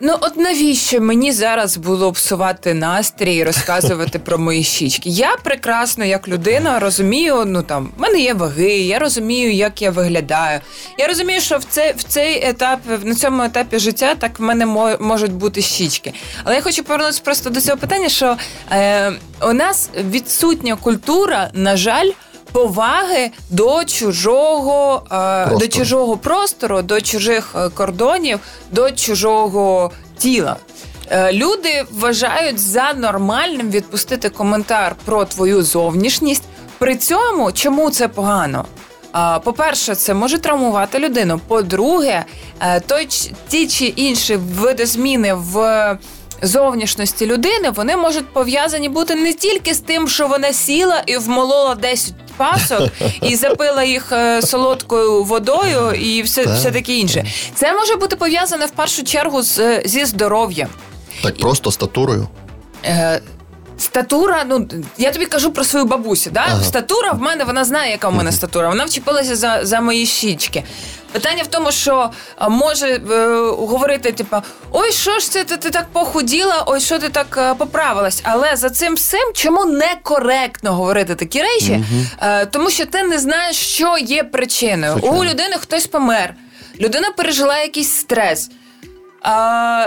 Ну, 0.00 0.16
от 0.20 0.36
навіщо 0.36 1.00
мені 1.00 1.32
зараз 1.32 1.76
було 1.76 2.12
псувати 2.12 2.74
настрій 2.74 3.36
і 3.36 3.44
розказувати 3.44 4.18
про 4.18 4.38
мої 4.38 4.64
щічки? 4.64 5.08
Я 5.08 5.36
прекрасно, 5.44 6.04
як 6.04 6.28
людина, 6.28 6.78
розумію, 6.78 7.44
ну 7.46 7.62
там 7.62 7.92
в 7.96 8.00
мене 8.00 8.18
є 8.18 8.34
ваги, 8.34 8.70
я 8.70 8.98
розумію, 8.98 9.52
як 9.52 9.82
я 9.82 9.90
виглядаю. 9.90 10.60
Я 10.98 11.06
розумію, 11.06 11.40
що 11.40 11.58
в 11.58 11.64
цей, 11.64 11.92
в 11.96 12.02
цей 12.02 12.46
етап, 12.46 12.80
на 13.02 13.14
цьому 13.14 13.42
етапі 13.42 13.78
життя 13.78 14.14
так 14.14 14.38
в 14.38 14.42
мене 14.42 14.66
можуть 15.00 15.32
бути 15.32 15.62
щічки. 15.62 16.12
Але 16.44 16.54
я 16.54 16.62
хочу 16.62 16.84
повернутися 16.84 17.22
просто 17.24 17.50
до 17.50 17.60
цього 17.60 17.78
питання, 17.78 18.08
що 18.08 18.36
е, 18.70 19.12
у 19.42 19.52
нас 19.52 19.90
відсутня 20.10 20.76
культура, 20.76 21.50
на 21.52 21.76
жаль. 21.76 22.10
Поваги 22.52 23.30
до 23.50 23.84
чужого, 23.84 25.02
е, 25.12 25.56
до 25.58 25.68
чужого 25.68 26.16
простору, 26.16 26.82
до 26.82 27.00
чужих 27.00 27.54
е, 27.56 27.68
кордонів, 27.68 28.40
до 28.70 28.90
чужого 28.90 29.90
тіла. 30.18 30.56
Е, 31.10 31.32
Люди 31.32 31.84
вважають 31.90 32.58
за 32.58 32.92
нормальним 32.92 33.70
відпустити 33.70 34.28
коментар 34.28 34.96
про 35.04 35.24
твою 35.24 35.62
зовнішність. 35.62 36.42
При 36.78 36.96
цьому 36.96 37.52
чому 37.52 37.90
це 37.90 38.08
погано? 38.08 38.64
По-перше, 39.44 39.94
це 39.94 40.14
може 40.14 40.38
травмувати 40.38 40.98
людину. 40.98 41.40
По-друге, 41.48 42.24
той 42.86 43.08
ті 43.48 43.66
чи 43.66 43.84
інші 43.84 44.36
видозміни 44.36 45.34
в 45.34 45.56
зовнішності 46.42 47.26
людини 47.26 47.70
вони 47.70 47.96
можуть 47.96 48.28
пов'язані 48.32 48.88
бути 48.88 49.14
не 49.14 49.32
тільки 49.32 49.74
з 49.74 49.78
тим, 49.78 50.08
що 50.08 50.28
вона 50.28 50.52
сіла 50.52 51.02
і 51.06 51.16
вмолола 51.16 51.74
10 51.74 52.14
пасок 52.36 52.90
і 53.22 53.36
запила 53.36 53.84
їх 53.84 54.12
е, 54.12 54.42
солодкою 54.42 55.24
водою, 55.24 55.92
і 55.92 56.22
все, 56.22 56.44
все 56.44 56.70
таке 56.70 56.92
інше. 56.92 57.24
Це 57.54 57.72
може 57.72 57.96
бути 57.96 58.16
пов'язане 58.16 58.66
в 58.66 58.70
першу 58.70 59.04
чергу 59.04 59.42
з, 59.42 59.82
зі 59.84 60.04
здоров'ям. 60.04 60.68
Так 61.22 61.38
просто 61.38 61.70
статурою. 61.70 62.28
Статура, 63.82 64.44
ну 64.48 64.68
я 64.98 65.10
тобі 65.10 65.26
кажу 65.26 65.52
про 65.52 65.64
свою 65.64 65.84
бабусю. 65.86 66.30
Да? 66.30 66.44
Ага. 66.46 66.62
Статура 66.64 67.12
в 67.12 67.20
мене 67.20 67.44
вона 67.44 67.64
знає, 67.64 67.90
яка 67.90 68.08
в 68.08 68.14
мене 68.14 68.32
статура. 68.32 68.68
Вона 68.68 68.84
вчепилася 68.84 69.36
за 69.36 69.60
за 69.62 69.80
мої 69.80 70.06
щічки. 70.06 70.64
Питання 71.12 71.42
в 71.42 71.46
тому, 71.46 71.72
що 71.72 72.10
може 72.48 72.86
е, 72.86 73.00
говорити, 73.50 74.12
типу, 74.12 74.36
ой, 74.70 74.92
що 74.92 75.18
ж 75.18 75.30
це 75.30 75.44
ти, 75.44 75.56
ти 75.56 75.70
так 75.70 75.86
похуділа, 75.92 76.64
ой, 76.66 76.80
що 76.80 76.98
ти 76.98 77.08
так 77.08 77.38
е, 77.38 77.54
поправилась. 77.54 78.20
Але 78.22 78.56
за 78.56 78.70
цим 78.70 78.94
всім 78.94 79.32
чому 79.34 79.64
некоректно 79.64 80.74
говорити 80.74 81.14
такі 81.14 81.42
речі? 81.42 81.72
Угу. 81.72 82.00
Е, 82.22 82.46
тому 82.46 82.70
що 82.70 82.86
ти 82.86 83.02
не 83.02 83.18
знаєш, 83.18 83.56
що 83.56 83.98
є 83.98 84.24
причиною. 84.24 84.92
Звичайно. 84.92 85.18
У 85.18 85.24
людини 85.24 85.56
хтось 85.60 85.86
помер, 85.86 86.34
людина 86.80 87.10
пережила 87.16 87.58
якийсь 87.58 87.90
стрес. 87.90 88.50
А, 89.22 89.86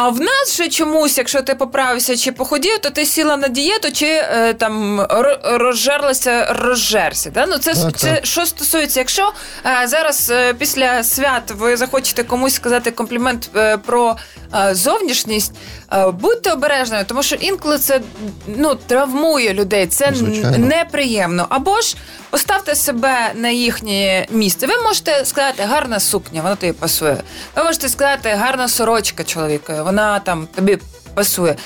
а 0.00 0.10
в 0.10 0.20
нас 0.20 0.56
же 0.56 0.68
чомусь, 0.68 1.18
якщо 1.18 1.42
ти 1.42 1.54
поправився 1.54 2.16
чи 2.16 2.32
походів, 2.32 2.78
то 2.78 2.90
ти 2.90 3.06
сіла 3.06 3.36
на 3.36 3.48
дієту, 3.48 3.92
чи 3.92 4.06
е, 4.06 4.54
там 4.54 5.06
розжерлася, 5.44 6.46
розжерся. 6.50 7.30
Да? 7.30 7.46
Ну 7.46 7.58
це 7.58 7.74
так, 7.74 7.96
це 7.96 8.14
так. 8.14 8.26
що 8.26 8.46
стосується, 8.46 9.00
якщо 9.00 9.32
е, 9.66 9.86
зараз 9.86 10.30
е, 10.30 10.54
після 10.54 11.04
свят 11.04 11.50
ви 11.50 11.76
захочете 11.76 12.24
комусь 12.24 12.54
сказати 12.54 12.90
комплімент 12.90 13.50
е, 13.56 13.76
про 13.76 14.16
е, 14.54 14.74
зовнішність, 14.74 15.52
е, 15.92 16.10
будьте 16.10 16.52
обережними, 16.52 17.04
тому 17.04 17.22
що 17.22 17.36
інколи 17.36 17.78
це 17.78 18.00
ну 18.46 18.74
травмує 18.74 19.54
людей, 19.54 19.86
це 19.86 20.12
Звичайно. 20.14 20.58
неприємно. 20.58 21.46
Або 21.48 21.80
ж 21.80 21.96
поставте 22.30 22.74
себе 22.74 23.32
на 23.34 23.48
їхнє 23.48 24.26
місце. 24.30 24.66
Ви 24.66 24.74
можете 24.82 25.24
сказати 25.24 25.62
гарна 25.62 26.00
сукня, 26.00 26.42
вона 26.42 26.56
тобі 26.56 26.72
пасує. 26.72 27.16
Ви 27.56 27.64
можете 27.64 27.88
сказати 27.88 28.28
гарна 28.30 28.68
сорочка 28.68 29.24
чоловіка, 29.24 29.82
вона 29.88 30.18
там 30.18 30.48
тобі 30.54 30.78
пасує. 31.14 31.56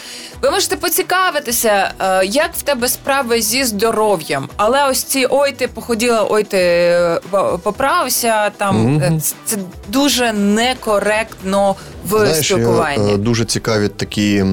Ви 0.42 0.50
можете 0.50 0.76
поцікавитися, 0.76 1.92
е, 2.00 2.26
як 2.26 2.50
в 2.54 2.62
тебе 2.62 2.88
справи 2.88 3.42
зі 3.42 3.64
здоров'ям, 3.64 4.48
але 4.56 4.88
ось 4.88 5.02
ці 5.02 5.26
ой, 5.30 5.52
ти 5.52 5.68
походіла, 5.68 6.26
ой, 6.30 6.44
ти 6.44 6.58
е, 6.58 7.20
поправився. 7.62 8.50
Там 8.50 8.98
mm-hmm. 8.98 9.34
це 9.44 9.56
дуже 9.88 10.32
некоректно 10.32 11.76
в 12.04 12.08
Знаєш, 12.08 12.46
спілкуванні. 12.46 13.16
Дуже 13.16 13.44
цікаві 13.44 13.88
такі 13.88 14.44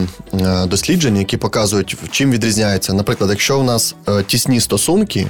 дослідження, 0.65 1.19
які 1.19 1.37
показують, 1.37 1.97
чим 2.11 2.31
відрізняється. 2.31 2.93
Наприклад, 2.93 3.29
якщо 3.29 3.59
у 3.59 3.63
нас 3.63 3.95
тісні 4.27 4.59
стосунки 4.59 5.27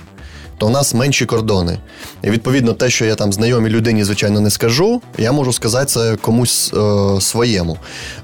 то 0.59 0.67
в 0.67 0.69
нас 0.69 0.93
менші 0.93 1.25
кордони. 1.25 1.77
І 2.23 2.29
відповідно, 2.29 2.73
те, 2.73 2.89
що 2.89 3.05
я 3.05 3.15
там 3.15 3.33
знайомій 3.33 3.69
людині, 3.69 4.03
звичайно, 4.03 4.39
не 4.39 4.49
скажу, 4.49 5.01
я 5.17 5.31
можу 5.31 5.53
сказати 5.53 5.85
це 5.85 6.15
комусь 6.15 6.73
е, 6.73 7.21
своєму 7.21 7.77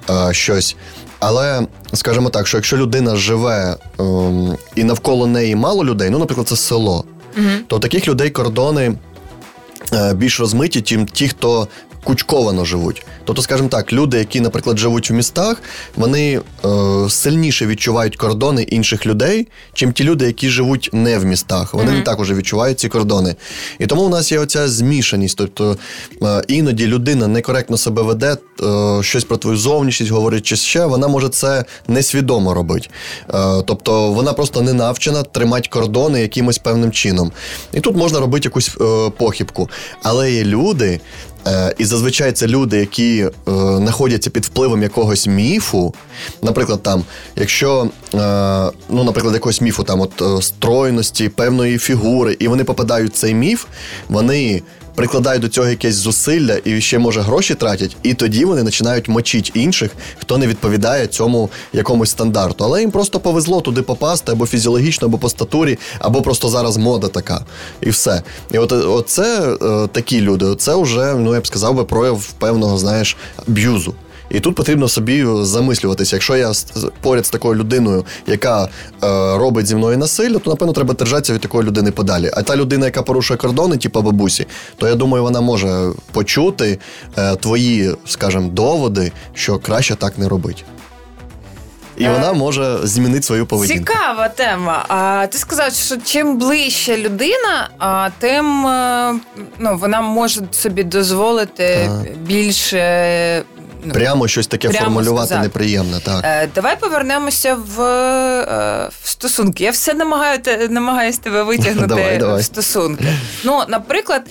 е, 0.10 0.34
щось. 0.34 0.76
Але 1.20 1.68
скажімо 1.94 2.30
так, 2.30 2.48
що 2.48 2.58
якщо 2.58 2.78
людина 2.78 3.16
живе 3.16 3.76
е, 4.00 4.04
і 4.76 4.84
навколо 4.84 5.28
неї 5.28 5.56
мало 5.56 5.86
людей, 5.86 6.10
ну, 6.10 6.20
наприклад, 6.20 6.48
це 6.48 6.56
село, 6.56 7.06
угу. 7.38 7.48
то 7.68 7.80
таких 7.80 8.08
людей 8.08 8.30
кордони. 8.30 8.96
Е, 9.94 10.14
більш 10.14 10.40
розмиті, 10.40 10.82
тим 10.82 11.06
ті, 11.06 11.28
хто 11.28 11.68
кучковано 12.06 12.66
живуть. 12.66 13.06
Тобто, 13.26 13.42
скажімо 13.42 13.70
так, 13.70 13.94
люди, 13.94 14.18
які, 14.18 14.42
наприклад, 14.42 14.78
живуть 14.78 15.10
в 15.10 15.14
містах, 15.14 15.62
вони 15.96 16.42
е, 16.66 16.70
сильніше 17.10 17.66
відчувають 17.66 18.16
кордони 18.16 18.64
інших 18.64 19.06
людей, 19.06 19.48
чим 19.74 19.92
ті 19.94 20.04
люди, 20.04 20.26
які 20.26 20.50
живуть 20.50 20.90
не 20.94 21.18
в 21.18 21.26
містах. 21.26 21.74
Вони 21.74 21.92
mm-hmm. 21.92 21.96
не 21.96 22.02
також 22.02 22.32
відчувають 22.32 22.80
ці 22.80 22.90
кордони. 22.90 23.36
І 23.80 23.88
тому 23.88 24.02
у 24.02 24.10
нас 24.10 24.32
є 24.32 24.40
оця 24.40 24.68
змішаність. 24.68 25.38
Тобто 25.38 25.78
е, 26.24 26.44
іноді 26.48 26.88
людина 26.88 27.28
некоректно 27.28 27.78
себе 27.78 28.02
веде, 28.02 28.38
е, 28.62 29.04
щось 29.04 29.24
про 29.24 29.38
твою 29.38 29.58
зовнішність 29.58 30.12
говорить 30.12 30.46
чи 30.46 30.56
ще, 30.56 30.86
вона 30.86 31.08
може 31.08 31.30
це 31.30 31.66
несвідомо 31.88 32.54
робити. 32.54 32.90
Е, 33.34 33.62
тобто 33.68 34.12
вона 34.12 34.34
просто 34.34 34.62
не 34.62 34.74
навчена 34.74 35.24
тримати 35.24 35.70
кордони 35.70 36.22
якимось 36.22 36.58
певним 36.58 36.92
чином. 36.92 37.32
І 37.74 37.80
тут 37.80 37.96
можна 37.96 38.20
робити 38.20 38.48
якусь 38.48 38.78
е, 38.82 39.12
похибку. 39.18 39.70
Але 40.04 40.32
є 40.32 40.44
люди. 40.44 41.00
Е, 41.48 41.76
і 41.78 41.86
зазвичай 41.86 42.32
це 42.32 42.48
люди, 42.48 42.78
які 42.78 43.20
е, 43.22 43.32
знаходяться 43.78 44.30
під 44.30 44.46
впливом 44.46 44.82
якогось 44.82 45.28
міфу. 45.28 45.94
Наприклад, 46.42 46.84
там, 46.84 47.04
якщо, 47.36 47.90
е, 48.14 48.18
ну, 48.90 49.04
наприклад, 49.04 49.34
якогось 49.34 49.62
міфу 49.62 49.84
там 49.84 50.02
от 50.02 50.44
стройності, 50.44 51.30
певної 51.30 51.78
фігури, 51.78 52.38
і 52.40 52.48
вони 52.48 52.64
попадають 52.64 53.14
в 53.14 53.16
цей 53.16 53.34
міф, 53.34 53.66
вони 54.10 54.62
прикладають 54.96 55.42
до 55.42 55.48
цього 55.48 55.68
якесь 55.68 55.96
зусилля 55.96 56.60
і 56.66 56.82
ще 56.82 57.00
може 57.00 57.22
гроші 57.22 57.56
тратять, 57.56 57.98
і 58.04 58.14
тоді 58.14 58.46
вони 58.46 58.64
починають 58.64 59.08
мочити 59.08 59.60
інших, 59.60 59.92
хто 60.20 60.38
не 60.38 60.48
відповідає 60.48 61.08
цьому 61.08 61.50
якомусь 61.74 62.10
стандарту. 62.10 62.64
Але 62.64 62.82
їм 62.82 62.92
просто 62.92 63.20
повезло 63.20 63.62
туди 63.62 63.82
попасти 63.82 64.32
або 64.32 64.46
фізіологічно, 64.46 65.08
або 65.08 65.18
по 65.18 65.30
статурі, 65.30 65.78
або 66.00 66.22
просто 66.22 66.50
зараз 66.50 66.78
мода 66.78 67.08
така. 67.08 67.46
І 67.82 67.90
все. 67.90 68.22
І 68.52 68.58
от 68.58 68.72
оце 68.72 69.58
е, 69.62 69.88
такі 69.88 70.22
люди, 70.22 70.56
це 70.56 70.76
вже, 70.76 71.14
ну 71.14 71.34
я 71.34 71.42
б 71.42 71.48
сказав 71.48 71.76
би, 71.76 71.84
прояв 71.84 72.32
певного, 72.32 72.78
знаєш, 72.78 73.18
б'юзу. 73.48 73.94
І 74.36 74.40
тут 74.40 74.56
потрібно 74.56 74.88
собі 74.88 75.26
замислюватися. 75.42 76.16
Якщо 76.16 76.36
я 76.36 76.52
поряд 77.02 77.26
з 77.26 77.30
такою 77.30 77.56
людиною, 77.56 78.06
яка 78.28 78.64
е, 78.66 78.70
робить 79.38 79.68
зі 79.68 79.76
мною 79.76 79.98
насилля, 79.98 80.40
то 80.40 80.50
напевно 80.50 80.74
треба 80.74 80.94
держатися 80.94 81.34
від 81.34 81.42
такої 81.42 81.68
людини 81.68 81.92
подалі. 81.92 82.32
А 82.34 82.42
та 82.42 82.56
людина, 82.56 82.86
яка 82.86 83.02
порушує 83.02 83.38
кордони, 83.38 83.78
типу 83.78 84.02
бабусі, 84.02 84.48
то 84.78 84.88
я 84.88 84.96
думаю, 84.96 85.24
вона 85.24 85.42
може 85.42 85.92
почути 86.12 86.80
е, 87.18 87.36
твої, 87.36 87.96
скажімо, 88.06 88.50
доводи, 88.50 89.12
що 89.34 89.60
краще 89.60 89.96
так 89.96 90.18
не 90.18 90.30
робити. 90.30 90.62
І 91.98 92.08
вона 92.08 92.30
е, 92.30 92.34
може 92.34 92.78
змінити 92.84 93.24
свою 93.24 93.46
поведінку. 93.46 93.94
Цікава 93.94 94.30
тема. 94.30 94.86
А 94.88 95.28
ти 95.32 95.38
сказав, 95.38 95.74
що 95.74 95.96
чим 96.06 96.38
ближче 96.38 96.98
людина, 96.98 97.70
а 97.80 98.10
тим 98.20 98.68
е, 98.68 99.14
ну, 99.60 99.78
вона 99.78 100.02
може 100.02 100.42
собі 100.52 100.84
дозволити 100.84 101.90
а. 101.92 102.04
більше 102.18 103.44
прямо 103.94 104.28
щось 104.28 104.48
таке 104.48 104.70
прямо 104.70 104.86
формулювати 104.86 105.28
сказати. 105.28 105.48
неприємне. 105.48 106.00
Так 106.00 106.22
Е, 106.26 106.50
давай 106.56 106.80
повернемося 106.80 107.56
в 107.56 107.82
е, 107.82 108.90
в 109.02 109.08
стосунки. 109.10 109.64
Я 109.64 109.72
все 109.72 109.94
намагаю, 109.94 110.40
намагаюся 110.70 111.22
тебе 111.22 111.44
витягнути 111.44 111.88
давай, 111.88 112.18
давай. 112.18 112.42
в 112.42 112.46
стосунки. 112.46 113.06
Ну, 113.44 113.64
наприклад, 113.68 114.22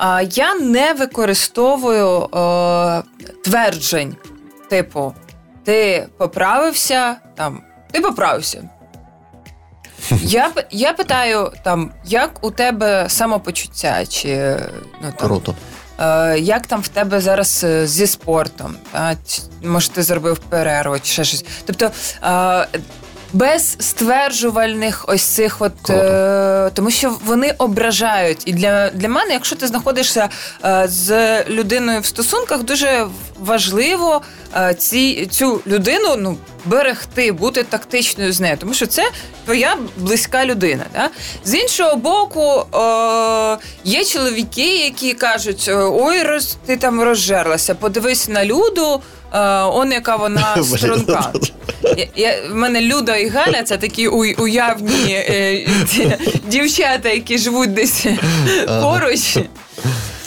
е, 0.00 0.28
я 0.32 0.54
не 0.54 0.92
використовую 0.92 2.22
е, 2.22 3.02
тверджень, 3.44 4.16
типу, 4.70 5.14
ти 5.64 6.06
поправився 6.18 7.16
там, 7.36 7.62
ти 7.92 8.00
поправився. 8.00 8.68
Я 10.22 10.50
я 10.70 10.92
питаю, 10.92 11.52
там, 11.64 11.90
як 12.04 12.44
у 12.44 12.50
тебе 12.50 13.04
самопочуття? 13.08 14.06
чи 14.06 14.56
ну, 15.02 15.12
там, 15.18 15.28
Круто. 15.28 15.54
Е, 16.00 16.38
як 16.38 16.66
там 16.66 16.82
в 16.82 16.88
тебе 16.88 17.20
зараз 17.20 17.64
е, 17.64 17.86
зі 17.86 18.06
спортом? 18.06 18.76
Може, 19.62 19.90
ти 19.90 20.02
зробив 20.02 20.38
перерву 20.38 20.98
чи 20.98 21.12
ще 21.12 21.24
щось? 21.24 21.44
Тобто 21.66 21.90
е, 22.22 22.66
без 23.34 23.76
стверджувальних 23.80 25.04
ось 25.08 25.22
цих, 25.22 25.62
от 25.62 25.90
е, 25.90 26.70
тому 26.74 26.90
що 26.90 27.16
вони 27.24 27.54
ображають. 27.58 28.42
І 28.46 28.52
для 28.52 28.90
для 28.90 29.08
мене, 29.08 29.32
якщо 29.32 29.56
ти 29.56 29.66
знаходишся 29.66 30.28
е, 30.64 30.84
з 30.88 31.44
людиною 31.44 32.00
в 32.00 32.06
стосунках, 32.06 32.62
дуже 32.62 33.06
важливо 33.40 34.22
е, 34.56 34.74
ці, 34.74 35.26
цю 35.26 35.60
людину 35.66 36.16
ну 36.18 36.36
берегти, 36.64 37.32
бути 37.32 37.62
тактичною 37.62 38.32
з 38.32 38.40
нею, 38.40 38.56
тому 38.56 38.74
що 38.74 38.86
це 38.86 39.10
твоя 39.44 39.76
близька 39.96 40.44
людина. 40.44 40.84
Да? 40.94 41.10
З 41.44 41.54
іншого 41.54 41.96
боку, 41.96 42.66
е, 42.74 43.58
є 43.84 44.04
чоловіки, 44.04 44.76
які 44.76 45.14
кажуть: 45.14 45.70
ой, 45.74 46.22
роз, 46.22 46.56
ти 46.66 46.76
там 46.76 47.02
розжерлася, 47.02 47.74
подивись 47.74 48.28
на 48.28 48.44
люду. 48.44 49.02
Е, 49.34 49.62
он 49.62 49.92
яка 49.92 50.16
вона 50.16 50.56
струнка. 50.62 51.32
Я, 51.96 52.06
я, 52.16 52.48
В 52.50 52.54
мене 52.54 52.80
Люда 52.80 53.16
і 53.16 53.28
Галя 53.28 53.62
це 53.62 53.76
такі 53.76 54.08
уявні 54.08 55.12
е, 55.12 55.66
дівчата, 56.48 57.08
які 57.08 57.38
живуть 57.38 57.74
десь 57.74 58.06
поруч. 58.82 59.38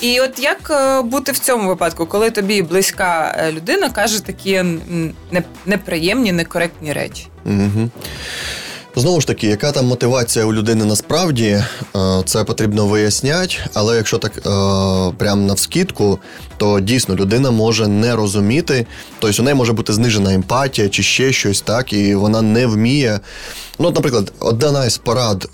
І 0.02 0.20
от 0.20 0.40
як 0.40 0.72
е, 0.72 1.02
бути 1.02 1.32
в 1.32 1.40
цьому 1.40 1.68
випадку, 1.68 2.06
коли 2.06 2.32
тобі 2.32 2.62
близька 2.62 3.36
е, 3.38 3.52
людина 3.52 3.90
каже 3.90 4.26
такі 4.26 4.64
неприємні, 5.66 6.32
некоректні 6.32 6.94
речі? 6.94 7.28
Угу. 7.46 7.90
Знову 8.98 9.22
ж 9.22 9.28
таки, 9.28 9.48
яка 9.48 9.72
там 9.72 9.86
мотивація 9.86 10.46
у 10.46 10.54
людини 10.54 10.86
насправді, 10.86 11.46
е, 11.46 11.64
це 12.26 12.44
потрібно 12.44 12.88
виясняти, 12.88 13.56
але 13.74 13.98
якщо 13.98 14.18
так 14.18 14.42
прямо 15.18 15.48
навскідку, 15.48 16.20
то 16.58 16.80
дійсно 16.80 17.16
людина 17.16 17.52
може 17.52 17.88
не 17.88 18.16
розуміти, 18.16 18.86
тобто 19.20 19.42
у 19.42 19.46
неї 19.46 19.56
може 19.56 19.74
бути 19.74 19.94
знижена 19.94 20.34
емпатія 20.34 20.90
чи 20.90 21.04
ще 21.04 21.32
щось, 21.32 21.62
так, 21.62 21.94
і 21.94 22.16
вона 22.16 22.42
не 22.42 22.68
вміє. 22.68 23.20
Ну, 23.80 23.92
наприклад, 23.92 24.34
одна 24.40 24.86
із 24.86 24.98
порад, 24.98 25.50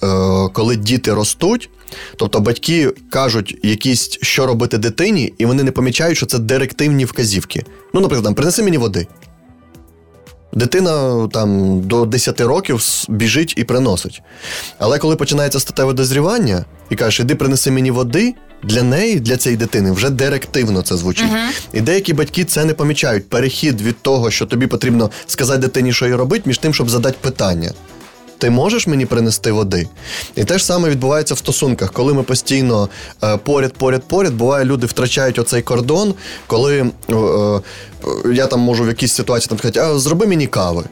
коли 0.54 0.76
діти 0.76 1.14
ростуть. 1.14 1.70
Тобто 2.18 2.40
батьки 2.40 2.92
кажуть 3.10 3.60
якісь, 3.64 4.18
що 4.22 4.46
робити 4.46 4.78
дитині, 4.78 5.34
і 5.38 5.46
вони 5.46 5.64
не 5.64 5.72
помічають, 5.72 6.18
що 6.18 6.26
це 6.26 6.40
директивні 6.40 7.06
вказівки. 7.06 7.66
Ну, 7.94 8.02
наприклад, 8.02 8.24
там, 8.24 8.34
принеси 8.34 8.64
мені 8.64 8.78
води. 8.78 9.08
Дитина 10.56 11.28
там 11.28 11.80
до 11.82 12.06
10 12.06 12.42
років 12.42 12.82
біжить 13.10 13.54
і 13.58 13.64
приносить. 13.64 14.22
Але 14.80 14.98
коли 14.98 15.16
починається 15.16 15.60
статеве 15.60 15.94
дозрівання 15.94 16.66
і 16.90 16.96
кажеш, 16.96 17.20
іди 17.20 17.36
принеси 17.36 17.72
мені 17.72 17.92
води, 17.92 18.36
для 18.64 18.84
неї, 18.84 19.20
для 19.20 19.38
цієї 19.38 19.58
дитини, 19.58 19.92
вже 19.92 20.10
директивно 20.10 20.82
це 20.82 20.98
звучить. 20.98 21.28
І 21.74 21.82
деякі 21.82 22.14
батьки 22.14 22.46
це 22.46 22.66
не 22.66 22.74
помічають. 22.74 23.30
Перехід 23.30 23.82
від 23.82 24.02
того, 24.02 24.32
що 24.32 24.46
тобі 24.46 24.68
потрібно 24.68 25.10
сказати 25.26 25.60
дитині, 25.60 25.94
що 25.94 26.06
їй 26.06 26.16
робити, 26.16 26.44
між 26.46 26.58
тим, 26.58 26.74
щоб 26.74 26.90
задати 26.90 27.16
питання. 27.22 27.72
Ти 28.44 28.50
можеш 28.50 28.88
мені 28.88 29.06
принести 29.06 29.52
води? 29.52 29.88
І 30.36 30.44
те 30.44 30.58
ж 30.58 30.66
саме 30.66 30.90
відбувається 30.90 31.34
в 31.34 31.38
стосунках, 31.38 31.92
коли 31.92 32.14
ми 32.14 32.24
постійно 32.24 32.90
е, 33.24 33.38
поряд, 33.38 33.74
поряд, 33.74 34.04
поряд, 34.04 34.34
буває, 34.34 34.66
люди 34.66 34.88
втрачають 34.88 35.40
оцей 35.40 35.62
кордон, 35.62 36.14
коли 36.48 36.80
е, 36.80 37.16
е, 37.16 37.62
я 38.34 38.48
там 38.48 38.60
можу 38.60 38.84
в 38.84 38.88
якійсь 38.88 39.14
ситуації 39.14 39.50
там 39.50 39.58
сказати, 39.58 39.80
а 39.80 40.00
зроби 40.00 40.28
мені 40.28 40.48
кави. 40.48 40.84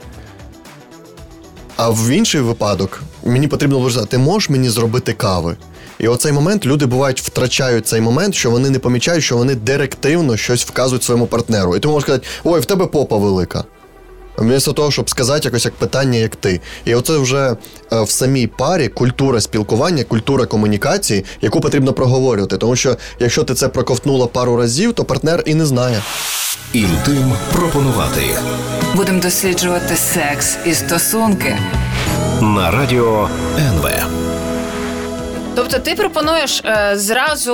А 1.75 1.89
в 1.89 2.09
інший 2.09 2.41
випадок 2.41 3.01
мені 3.25 3.47
потрібно 3.47 3.79
лише 3.79 4.05
ти 4.05 4.17
можеш 4.17 4.49
мені 4.49 4.69
зробити 4.69 5.13
кави? 5.13 5.55
І 5.99 6.07
оцей 6.07 6.31
момент 6.31 6.65
люди 6.65 6.85
бувають 6.85 7.21
втрачають 7.21 7.87
цей 7.87 8.01
момент, 8.01 8.35
що 8.35 8.51
вони 8.51 8.69
не 8.69 8.79
помічають, 8.79 9.23
що 9.23 9.37
вони 9.37 9.55
директивно 9.55 10.37
щось 10.37 10.65
вказують 10.65 11.03
своєму 11.03 11.27
партнеру. 11.27 11.75
І 11.75 11.79
ти 11.79 11.87
можеш 11.87 12.03
сказати, 12.03 12.27
ой, 12.43 12.59
в 12.59 12.65
тебе 12.65 12.85
попа 12.85 13.17
велика. 13.17 13.63
Вмісто 14.41 14.73
того, 14.73 14.91
щоб 14.91 15.09
сказати 15.09 15.41
якось 15.45 15.65
як 15.65 15.73
питання, 15.73 16.19
як 16.19 16.35
ти. 16.35 16.61
І 16.85 16.95
оце 16.95 17.17
вже 17.17 17.55
е, 17.93 18.01
в 18.01 18.09
самій 18.09 18.47
парі 18.47 18.87
культура 18.87 19.41
спілкування, 19.41 20.03
культура 20.03 20.45
комунікації, 20.45 21.25
яку 21.41 21.61
потрібно 21.61 21.93
проговорювати. 21.93 22.57
Тому 22.57 22.75
що 22.75 22.97
якщо 23.19 23.43
ти 23.43 23.53
це 23.53 23.67
проковтнула 23.67 24.27
пару 24.27 24.57
разів, 24.57 24.93
то 24.93 25.03
партнер 25.03 25.43
і 25.45 25.55
не 25.55 25.65
знає. 25.65 26.01
Інтим 26.73 27.33
пропонувати 27.53 28.21
Будемо 28.95 29.21
досліджувати 29.21 29.95
секс 29.95 30.57
і 30.65 30.73
стосунки. 30.73 31.57
на 32.41 32.71
радіо 32.71 33.29
НВ. 33.57 33.87
Тобто 35.55 35.79
ти 35.79 35.95
пропонуєш 35.95 36.61
е, 36.65 36.91
зразу 36.95 37.53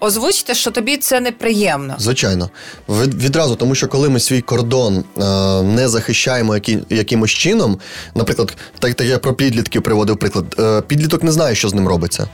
озвучити, 0.00 0.54
що 0.54 0.70
тобі 0.70 0.96
це 0.96 1.20
неприємно. 1.20 1.94
Звичайно, 1.98 2.50
Від- 2.88 3.14
відразу, 3.22 3.56
тому 3.56 3.74
що 3.74 3.88
коли 3.88 4.08
ми 4.08 4.20
свій 4.20 4.40
кордон 4.40 4.96
е, 5.18 5.22
не 5.62 5.88
захищаємо 5.88 6.54
які, 6.54 6.78
якимось 6.90 7.30
чином, 7.30 7.78
наприклад, 8.14 8.56
так, 8.78 8.94
так 8.94 9.06
я 9.06 9.18
про 9.18 9.34
підлітків 9.34 9.82
приводив 9.82 10.16
приклад, 10.16 10.44
е, 10.58 10.80
підліток 10.80 11.22
не 11.22 11.32
знає, 11.32 11.54
що 11.54 11.68
з 11.68 11.74
ним 11.74 11.88
робиться. 11.88 12.28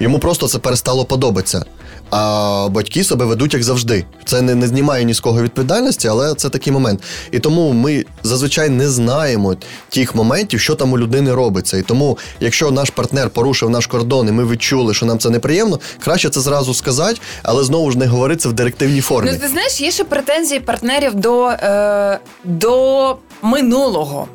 Йому 0.00 0.18
просто 0.18 0.48
це 0.48 0.58
перестало 0.58 1.04
подобатися. 1.04 1.64
А 2.10 2.68
батьки 2.70 3.04
себе 3.04 3.24
ведуть 3.24 3.54
як 3.54 3.62
завжди. 3.62 4.04
Це 4.24 4.42
не, 4.42 4.54
не 4.54 4.66
знімає 4.66 5.04
ні 5.04 5.14
з 5.14 5.20
кого 5.20 5.42
відповідальності, 5.42 6.08
але 6.08 6.34
це 6.34 6.48
такий 6.48 6.72
момент. 6.72 7.02
І 7.32 7.38
тому 7.38 7.72
ми 7.72 8.04
зазвичай 8.22 8.68
не 8.68 8.88
знаємо 8.88 9.56
тих 9.88 10.14
моментів, 10.14 10.60
що 10.60 10.74
там 10.74 10.92
у 10.92 10.98
людини 10.98 11.34
робиться. 11.34 11.76
І 11.76 11.82
тому, 11.82 12.18
якщо 12.40 12.70
наш 12.70 12.90
партнер 12.90 13.30
порушив 13.30 13.70
наш 13.70 13.86
кордон, 13.86 14.28
і 14.28 14.32
ми 14.32 14.46
відчули, 14.46 14.94
що 14.94 15.06
нам 15.06 15.18
це 15.18 15.30
неприємно, 15.30 15.80
краще 16.04 16.30
це 16.30 16.40
зразу 16.40 16.74
сказати, 16.74 17.20
але 17.42 17.64
знову 17.64 17.90
ж 17.90 17.98
не 17.98 18.06
говорити 18.06 18.40
це 18.40 18.48
в 18.48 18.52
директивній 18.52 19.00
формі. 19.00 19.30
Ну, 19.32 19.38
ти 19.38 19.48
знаєш, 19.48 19.80
є 19.80 19.90
ще 19.90 20.04
претензії 20.04 20.60
партнерів 20.60 21.14
до, 21.14 21.48
е, 21.48 22.18
до 22.44 23.16
минулого. 23.42 24.28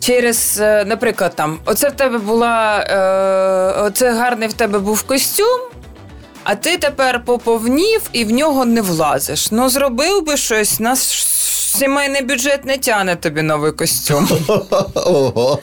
Через, 0.00 0.58
е, 0.60 0.84
наприклад, 0.84 1.32
там, 1.34 1.58
оце 1.64 1.88
в 1.88 1.92
тебе 1.92 2.18
була, 2.18 2.78
е, 2.80 3.80
оце 3.80 4.12
гарний 4.12 4.48
в 4.48 4.52
тебе 4.52 4.78
був 4.78 5.02
костюм, 5.02 5.60
а 6.44 6.54
ти 6.54 6.78
тепер 6.78 7.24
поповнів 7.24 8.00
і 8.12 8.24
в 8.24 8.30
нього 8.30 8.64
не 8.64 8.82
влазиш. 8.82 9.50
Ну, 9.50 9.68
зробив 9.68 10.24
би 10.26 10.36
щось, 10.36 10.80
наш 10.80 10.98
сімейний 11.78 12.22
бюджет 12.22 12.64
не 12.64 12.78
тяне 12.78 13.16
тобі 13.16 13.42
новий 13.42 13.72
костюм. 13.72 14.28
Ого, 14.94 15.58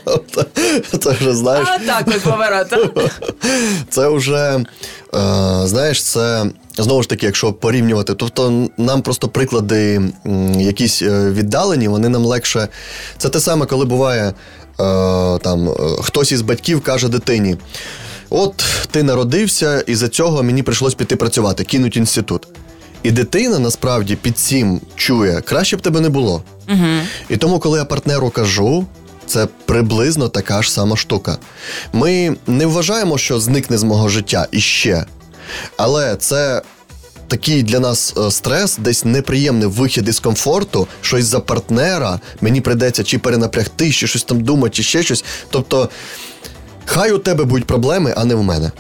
це- 1.00 1.12
вже 1.12 1.36
знаєш. 1.36 1.67
А 1.72 1.79
так 1.79 2.07
ось 2.07 2.22
поворота. 2.22 2.77
Це 3.89 4.10
вже, 4.10 4.36
е, 4.55 4.63
знаєш, 5.63 6.03
це 6.03 6.46
знову 6.77 7.03
ж 7.03 7.10
таки, 7.10 7.25
якщо 7.25 7.53
порівнювати, 7.53 8.13
тобто 8.13 8.67
нам 8.77 9.01
просто 9.01 9.27
приклади 9.27 10.01
якісь 10.57 11.01
е, 11.01 11.31
віддалені, 11.31 11.88
вони 11.88 12.10
нам 12.10 12.25
легше. 12.25 12.67
Це 13.17 13.29
те 13.29 13.39
саме, 13.39 13.65
коли 13.65 13.86
буває 13.86 14.24
е, 14.27 14.34
там 15.38 15.69
хтось 16.01 16.31
із 16.31 16.41
батьків 16.41 16.81
каже 16.81 17.10
дитині: 17.10 17.57
от 18.29 18.65
ти 18.91 19.03
народився, 19.03 19.84
і 19.88 19.96
за 19.96 20.07
цього 20.07 20.43
мені 20.43 20.63
прийшлось 20.63 20.93
піти 20.93 21.15
працювати, 21.15 21.63
кинуть 21.63 21.98
інститут. 21.98 22.47
І 23.04 23.12
дитина 23.12 23.60
насправді 23.60 24.15
під 24.15 24.38
цим 24.38 24.82
чує, 24.95 25.41
краще 25.41 25.78
б 25.78 25.82
тебе 25.82 26.01
не 26.01 26.10
було. 26.10 26.43
Угу. 26.69 26.88
І 27.30 27.38
тому, 27.38 27.60
коли 27.60 27.80
я 27.80 27.86
партнеру 27.86 28.30
кажу, 28.30 28.86
це 29.25 29.47
приблизно 29.65 30.30
така 30.30 30.62
ж 30.62 30.71
сама 30.71 30.97
штука. 30.97 31.38
Ми 31.93 32.36
не 32.47 32.65
вважаємо, 32.65 33.17
що 33.17 33.39
зникне 33.39 33.78
з 33.78 33.84
мого 33.84 34.10
життя 34.10 34.47
іще. 34.51 35.06
Але 35.78 36.15
це 36.15 36.62
такий 37.28 37.63
для 37.63 37.80
нас 37.80 38.13
е, 38.17 38.32
стрес, 38.32 38.78
десь 38.78 39.06
неприємний 39.06 39.67
вихід 39.67 40.08
із 40.08 40.19
комфорту, 40.19 40.88
що 41.01 41.17
із-за 41.17 41.39
партнера 41.39 42.19
мені 42.41 42.62
прийдеться 42.62 43.04
чи 43.04 43.19
перенапрягти, 43.19 43.91
чи 43.91 44.08
щось 44.08 44.23
там 44.23 44.41
думати, 44.41 44.75
чи 44.75 44.84
ще 44.84 45.04
щось. 45.04 45.25
Тобто, 45.49 45.89
хай 46.88 47.12
у 47.12 47.17
тебе 47.17 47.43
будуть 47.43 47.65
проблеми, 47.65 48.13
а 48.17 48.26
не 48.26 48.36
в 48.36 48.43
мене. 48.43 48.71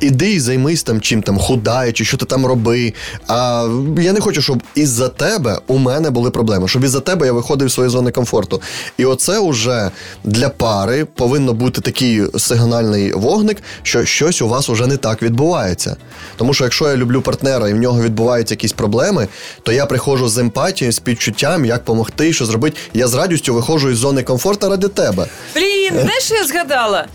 Іди 0.00 0.32
і 0.32 0.40
займись 0.40 0.82
там 0.82 1.00
чим 1.00 1.22
там, 1.22 1.38
худай, 1.38 1.92
чи 1.92 2.04
що 2.04 2.16
ти 2.16 2.26
там 2.26 2.46
роби. 2.46 2.92
А 3.28 3.68
я 3.98 4.12
не 4.12 4.20
хочу, 4.20 4.42
щоб 4.42 4.62
із-за 4.74 5.08
тебе 5.08 5.58
у 5.66 5.78
мене 5.78 6.10
були 6.10 6.30
проблеми, 6.30 6.68
щоб 6.68 6.84
із-за 6.84 7.00
тебе 7.00 7.26
я 7.26 7.32
виходив 7.32 7.68
з 7.68 7.74
своєї 7.74 7.90
зони 7.90 8.10
комфорту. 8.10 8.62
І 8.98 9.04
оце 9.04 9.38
уже 9.38 9.90
для 10.24 10.48
пари 10.48 11.04
повинно 11.04 11.52
бути 11.52 11.80
такий 11.80 12.22
сигнальний 12.38 13.12
вогник, 13.12 13.62
що 13.82 14.04
щось 14.04 14.42
у 14.42 14.48
вас 14.48 14.68
уже 14.68 14.86
не 14.86 14.96
так 14.96 15.22
відбувається. 15.22 15.96
Тому 16.36 16.54
що 16.54 16.64
якщо 16.64 16.88
я 16.88 16.96
люблю 16.96 17.20
партнера 17.22 17.68
і 17.68 17.74
в 17.74 17.76
нього 17.76 18.02
відбуваються 18.02 18.54
якісь 18.54 18.72
проблеми, 18.72 19.28
то 19.62 19.72
я 19.72 19.86
приходжу 19.86 20.28
з 20.28 20.38
емпатією, 20.38 20.92
з 20.92 20.98
підчуттям, 20.98 21.64
як 21.64 21.78
допомогти, 21.78 22.32
що 22.32 22.46
зробити. 22.46 22.76
Я 22.94 23.08
з 23.08 23.14
радістю 23.14 23.54
виходжу 23.54 23.90
із 23.90 23.98
зони 23.98 24.22
комфорту 24.22 24.68
ради 24.68 24.88
тебе. 24.88 25.26
Блін, 25.54 25.75
знаєш, 25.90 26.24
що 26.24 26.34
я 26.34 26.44
згадала? 26.44 27.06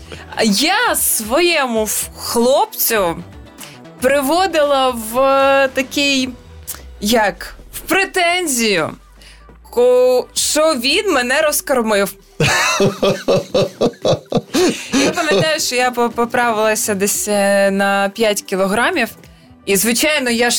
Я 0.44 0.96
своєму 0.96 1.88
хлопцю 2.16 3.22
приводила 4.00 4.90
в 4.90 5.18
е, 5.18 5.68
такий, 5.68 6.28
як, 7.00 7.54
в 7.74 7.80
претензію, 7.80 8.90
що 10.34 10.74
він 10.74 11.12
мене 11.12 11.42
розкормив. 11.42 12.14
Я 14.94 15.10
пам'ятаю, 15.14 15.60
що 15.60 15.76
я 15.76 15.90
поправилася 15.90 16.94
десь 16.94 17.28
е, 17.28 17.70
на 17.70 18.08
5 18.08 18.42
кілограмів, 18.42 19.08
і, 19.66 19.76
звичайно, 19.76 20.30
я 20.30 20.50
ж. 20.50 20.58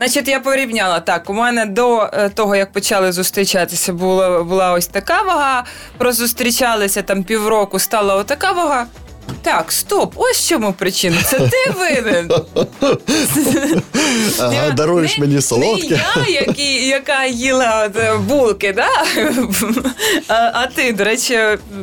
Значить, 0.00 0.28
я 0.28 0.40
порівняла 0.40 1.00
так. 1.00 1.30
У 1.30 1.32
мене 1.32 1.66
до 1.66 2.10
е, 2.12 2.28
того, 2.28 2.56
як 2.56 2.72
почали 2.72 3.12
зустрічатися, 3.12 3.92
була, 3.92 4.42
була 4.42 4.72
ось 4.72 4.86
така 4.86 5.22
вага. 5.22 5.64
Прозустрічалися 5.98 7.02
там 7.02 7.24
півроку, 7.24 7.78
стала 7.78 8.14
отака 8.16 8.52
вага. 8.52 8.86
Так, 9.42 9.72
стоп, 9.72 10.12
ось 10.16 10.48
чому 10.48 10.72
причина. 10.72 11.16
Це 11.24 11.38
ти 11.38 11.74
винен. 11.78 12.30
Ага, 14.38 14.70
даруєш 14.70 15.18
мені 15.18 15.40
солодке. 15.40 15.88
Не 16.16 16.30
я, 16.32 16.40
які, 16.40 16.86
яка 16.86 17.24
їла 17.24 17.90
е, 17.96 18.14
булки, 18.28 18.72
да? 18.72 18.88
а, 20.28 20.34
а 20.34 20.66
ти, 20.66 20.92
до 20.92 21.04
речі, 21.04 21.38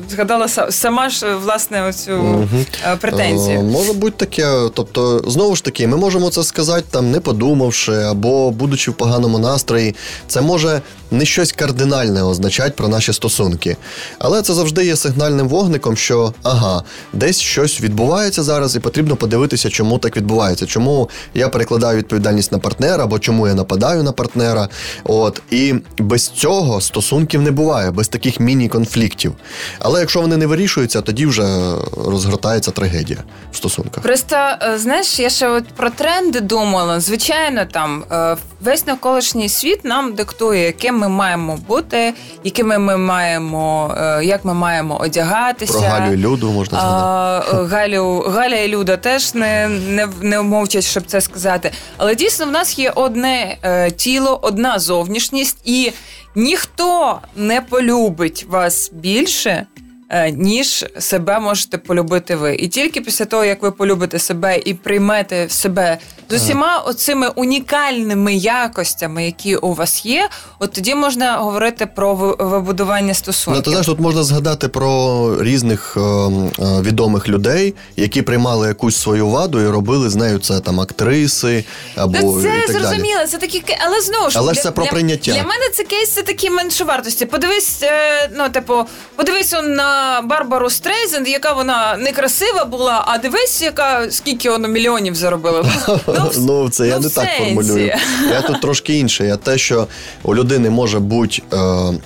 згадала 0.09 0.47
сама 0.69 1.09
ж 1.09 1.35
власне 1.35 1.83
оцю 1.83 2.11
е, 2.11 2.65
Е, 2.85 2.95
претензію. 2.95 3.61
Може 3.61 3.93
бути 3.93 4.25
таке. 4.25 4.69
Тобто, 4.73 5.23
знову 5.27 5.55
ж 5.55 5.63
таки, 5.63 5.87
ми 5.87 5.97
можемо 5.97 6.29
це 6.29 6.43
сказати 6.43 6.83
там 6.91 7.11
не 7.11 7.19
подумавши, 7.19 7.93
або 7.93 8.51
будучи 8.51 8.91
в 8.91 8.93
поганому 8.93 9.39
настрої. 9.39 9.95
Це 10.27 10.41
може 10.41 10.81
не 11.11 11.25
щось 11.25 11.51
кардинальне 11.51 12.23
означати 12.23 12.73
про 12.77 12.87
наші 12.87 13.13
стосунки. 13.13 13.77
Але 14.19 14.41
це 14.41 14.53
завжди 14.53 14.85
є 14.85 14.95
сигнальним 14.95 15.47
вогником, 15.47 15.97
що 15.97 16.33
ага, 16.43 16.83
десь 17.13 17.36
щось 17.41 17.81
відбувається 17.81 18.43
зараз, 18.43 18.75
і 18.75 18.79
потрібно 18.79 19.15
подивитися, 19.15 19.69
чому 19.69 19.97
так 19.97 20.17
відбувається, 20.17 20.65
чому 20.65 21.09
я 21.33 21.49
перекладаю 21.49 21.97
відповідальність 21.97 22.51
на 22.51 22.59
партнера, 22.59 23.03
або 23.03 23.19
чому 23.19 23.47
я 23.47 23.53
нападаю 23.53 24.03
на 24.03 24.11
партнера. 24.11 24.67
От 25.03 25.41
і 25.51 25.75
без 25.97 26.29
цього 26.29 26.81
стосунків 26.81 27.41
не 27.41 27.51
буває, 27.51 27.91
без 27.91 28.07
таких 28.07 28.39
міні-конфліктів. 28.39 29.33
Але 29.79 29.99
якщо 29.99 30.21
вони 30.21 30.37
не 30.37 30.47
вирішуються, 30.47 31.01
тоді 31.01 31.25
вже 31.25 31.73
розгортається 32.05 32.71
трагедія 32.71 33.23
в 33.51 33.55
стосунках. 33.55 34.03
Просто 34.03 34.35
е, 34.35 34.77
знаєш, 34.77 35.19
я 35.19 35.29
ще 35.29 35.49
от 35.49 35.67
про 35.67 35.89
тренди 35.89 36.39
думала. 36.41 36.99
Звичайно, 36.99 37.65
там 37.71 38.03
е, 38.11 38.37
весь 38.61 38.87
навколишній 38.87 39.49
світ 39.49 39.85
нам 39.85 40.13
диктує, 40.13 40.65
яким 40.65 40.97
ми 40.97 41.09
маємо 41.09 41.59
бути, 41.67 42.13
якими 42.43 42.77
ми 42.77 42.97
маємо, 42.97 43.95
е, 43.97 44.25
як 44.25 44.45
ми 44.45 44.53
маємо 44.53 44.97
одягатися. 44.99 45.73
Про 45.73 45.81
Галю 45.81 46.15
Люду 46.15 46.51
можна 46.51 46.79
згадати. 46.79 47.16
А, 47.17 47.63
Галю, 47.71 48.19
Галя 48.27 48.55
і 48.55 48.67
Люда 48.67 48.97
теж 48.97 49.33
не, 49.33 49.67
не, 49.67 50.07
не 50.21 50.41
мовчать, 50.41 50.83
щоб 50.83 51.05
це 51.05 51.21
сказати. 51.21 51.71
Але 51.97 52.15
дійсно 52.15 52.45
в 52.45 52.51
нас 52.51 52.79
є 52.79 52.91
одне 52.95 53.57
е, 53.63 53.91
тіло, 53.91 54.39
одна 54.41 54.79
зовнішність, 54.79 55.57
і 55.65 55.91
ніхто 56.35 57.19
не 57.35 57.61
полюбить 57.61 58.45
вас 58.49 58.91
більше. 58.93 59.65
Е, 60.09 60.31
Ніж 60.31 60.85
себе 60.99 61.39
можете 61.39 61.77
полюбити 61.77 62.35
ви, 62.35 62.55
і 62.55 62.67
тільки 62.67 63.01
після 63.01 63.25
того, 63.25 63.45
як 63.45 63.61
ви 63.63 63.71
полюбите 63.71 64.19
себе 64.19 64.57
і 64.65 64.73
приймете 64.73 65.49
себе 65.49 65.97
з 66.29 66.33
усіма 66.35 66.77
оцими 66.77 67.27
унікальними 67.35 68.35
якостями, 68.35 69.25
які 69.25 69.55
у 69.55 69.73
вас 69.73 70.05
є, 70.05 70.29
от 70.59 70.71
тоді 70.71 70.95
можна 70.95 71.37
говорити 71.37 71.85
про 71.85 72.15
ви- 72.15 72.35
вибудування 72.39 73.07
Ну, 73.07 73.13
стосунків. 73.13 73.63
ти 73.63 73.69
знаєш, 73.69 73.85
тут 73.85 73.99
можна 73.99 74.23
згадати 74.23 74.67
про 74.67 75.43
різних 75.43 75.97
е, 75.97 75.99
е, 75.99 76.81
відомих 76.81 77.29
людей, 77.29 77.75
які 77.95 78.21
приймали 78.21 78.67
якусь 78.67 78.97
свою 78.97 79.27
ваду 79.29 79.61
і 79.61 79.67
робили 79.67 80.09
з 80.09 80.15
нею 80.15 80.39
це 80.39 80.59
там 80.59 80.79
актриси 80.79 81.65
або 81.95 82.13
Та 82.13 82.21
це 82.21 82.27
і 82.57 82.61
так 82.61 82.67
далі. 82.67 82.79
зрозуміло, 82.85 83.21
це 83.27 83.37
такі 83.37 83.63
але 83.85 84.01
знову 84.01 84.29
ж 84.29 84.39
Але 84.39 84.53
для, 84.53 84.61
це 84.61 84.71
про 84.71 84.83
для- 84.83 84.91
прийняття. 84.91 85.31
Для 85.31 85.43
мене 85.43 85.69
це 85.73 85.83
кейс 85.83 86.11
це 86.11 86.21
такі 86.21 86.49
меншовартості. 86.49 87.25
Подивись, 87.25 87.79
е, 87.83 88.29
ну 88.37 88.49
типу, 88.49 88.83
подивись 89.15 89.53
он 89.53 89.73
на 89.73 89.96
Барбару 90.23 90.69
Стрейзенд, 90.69 91.27
яка 91.27 91.53
вона 91.53 91.97
некрасива 91.97 92.65
була, 92.65 93.03
а 93.07 93.17
дивись, 93.17 93.61
яка 93.61 94.11
скільки 94.11 94.49
вона 94.49 94.67
мільйонів 94.67 95.15
заробила. 95.15 95.61
в- 95.61 96.31
Ну, 96.37 96.69
це 96.69 96.87
я 96.87 96.95
ну, 96.95 97.01
не 97.01 97.07
в 97.07 97.13
так 97.13 97.27
формулюю. 97.37 97.93
Я 98.31 98.41
тут 98.41 98.61
трошки 98.61 98.93
інше. 98.99 99.25
Я 99.25 99.35
те, 99.37 99.57
що 99.57 99.87
у 100.23 100.35
людини 100.35 100.69
може 100.69 100.99
бути 100.99 101.41
е, 101.53 101.57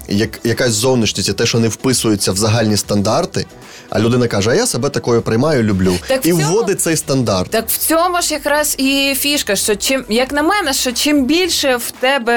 як, 0.08 0.40
якась 0.44 0.72
зовнішність, 0.72 1.30
і 1.30 1.34
те, 1.34 1.46
що 1.46 1.60
не 1.60 1.68
вписується 1.68 2.32
в 2.32 2.36
загальні 2.38 2.78
стандарти, 2.78 3.46
а 3.90 4.00
людина 4.00 4.28
каже, 4.28 4.50
а 4.50 4.54
я 4.56 4.66
себе 4.68 4.90
такою 4.90 5.22
приймаю, 5.22 5.64
люблю. 5.64 5.94
Так 6.08 6.26
і 6.26 6.32
цьому- 6.32 6.44
вводить 6.44 6.82
цей 6.82 6.98
стандарт. 6.98 7.50
Так 7.50 7.70
в 7.70 7.78
цьому 7.78 8.22
ж 8.22 8.34
якраз 8.34 8.76
і 8.78 9.16
фішка, 9.18 9.56
що 9.56 9.76
чим, 9.76 10.06
як 10.10 10.32
на 10.32 10.42
мене, 10.44 10.74
що 10.74 10.92
чим 10.92 11.26
більше 11.26 11.76
в 11.76 11.92
тебе. 11.92 12.34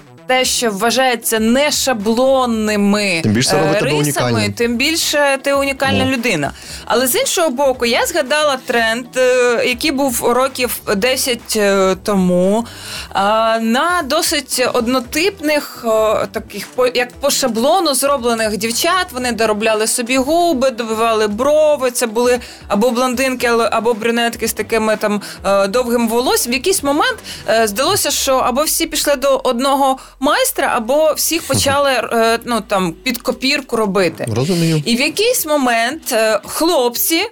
Е, 0.00 0.13
те, 0.26 0.44
що 0.44 0.70
вважається 0.70 1.40
не 1.40 1.70
шаблонними 1.70 3.20
Тим 3.22 3.32
більше 3.32 3.56
е, 3.56 3.80
рисами, 3.80 4.54
тим 4.56 4.76
більше 4.76 5.38
ти 5.42 5.52
унікальна 5.54 6.04
Ну. 6.04 6.10
людина. 6.12 6.52
Але 6.84 7.06
з 7.06 7.14
іншого 7.16 7.50
боку, 7.50 7.86
я 7.86 8.06
згадала 8.06 8.58
тренд, 8.66 9.06
е, 9.16 9.64
який 9.66 9.90
був 9.90 10.24
років 10.24 10.80
10 10.96 11.56
е, 11.56 11.96
тому, 12.02 12.66
е, 13.14 13.18
на 13.60 14.02
досить 14.04 14.66
однотипних, 14.74 15.84
таких 16.32 16.66
по- 16.66 16.86
як 16.86 17.12
по 17.12 17.30
шаблону 17.30 17.94
зроблених 17.94 18.56
дівчат. 18.56 19.06
Вони 19.12 19.32
доробляли 19.32 19.86
собі 19.86 20.16
губи, 20.16 20.70
добивали 20.70 21.28
брови. 21.28 21.90
Це 21.90 22.06
були 22.06 22.40
або 22.68 22.90
блондинки, 22.90 23.46
або 23.70 23.94
брюнетки 23.94 24.48
з 24.48 24.52
такими 24.52 24.96
там 24.96 25.20
довгим 25.68 26.08
волоссям. 26.08 26.52
В 26.52 26.54
якийсь 26.54 26.82
момент 26.82 27.18
здалося, 27.64 28.10
що 28.10 28.36
або 28.36 28.62
всі 28.62 28.86
пішли 28.86 29.16
до 29.16 29.40
одного 29.44 29.98
майстра, 30.20 30.72
або 30.76 31.12
всіх 31.12 31.42
почали 31.48 31.90
е, 31.90 32.38
ну 32.44 32.60
там 32.60 32.92
під 32.92 33.22
копірку 33.22 33.76
робити. 33.76 34.26
Розумію. 34.34 34.82
І 34.86 34.96
в 34.96 35.00
якийсь 35.00 35.46
момент 35.46 36.12
е, 36.12 36.40
хлопці, 36.44 37.22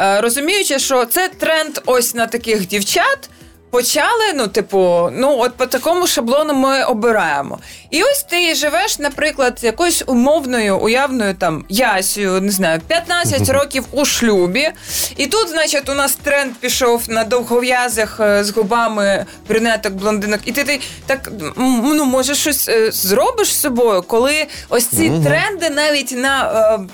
е, 0.00 0.20
розуміючи, 0.20 0.78
що 0.78 1.04
це 1.04 1.28
тренд 1.28 1.78
ось 1.86 2.14
на 2.14 2.26
таких 2.26 2.66
дівчат. 2.66 3.30
Почали, 3.72 4.32
ну, 4.34 4.48
типу, 4.48 5.08
ну 5.12 5.38
от 5.38 5.54
по 5.54 5.66
такому 5.66 6.06
шаблону 6.06 6.54
ми 6.54 6.84
обираємо. 6.84 7.58
І 7.90 8.02
ось 8.02 8.22
ти 8.22 8.54
живеш, 8.54 8.98
наприклад, 8.98 9.58
якоюсь 9.62 10.04
умовною, 10.06 10.78
уявною 10.78 11.34
там 11.34 11.64
ясію, 11.68 12.40
не 12.40 12.50
знаю, 12.50 12.80
15 12.86 13.48
років 13.48 13.84
у 13.92 14.04
шлюбі. 14.04 14.70
І 15.16 15.26
тут, 15.26 15.48
значить, 15.48 15.88
у 15.88 15.94
нас 15.94 16.14
тренд 16.14 16.52
пішов 16.60 17.02
на 17.08 17.24
довгов'язих 17.24 18.20
е, 18.20 18.44
з 18.44 18.50
губами 18.50 19.26
брюнеток, 19.48 19.92
блондинок. 19.92 20.40
І 20.44 20.52
ти, 20.52 20.64
ти 20.64 20.80
так 21.06 21.30
ну, 21.56 22.04
може, 22.04 22.34
щось 22.34 22.68
е, 22.68 22.90
зробиш 22.92 23.48
з 23.48 23.60
собою, 23.60 24.02
коли 24.02 24.46
ось 24.68 24.86
ці 24.86 25.12
тренди 25.24 25.70
навіть 25.70 26.12
на. 26.12 26.86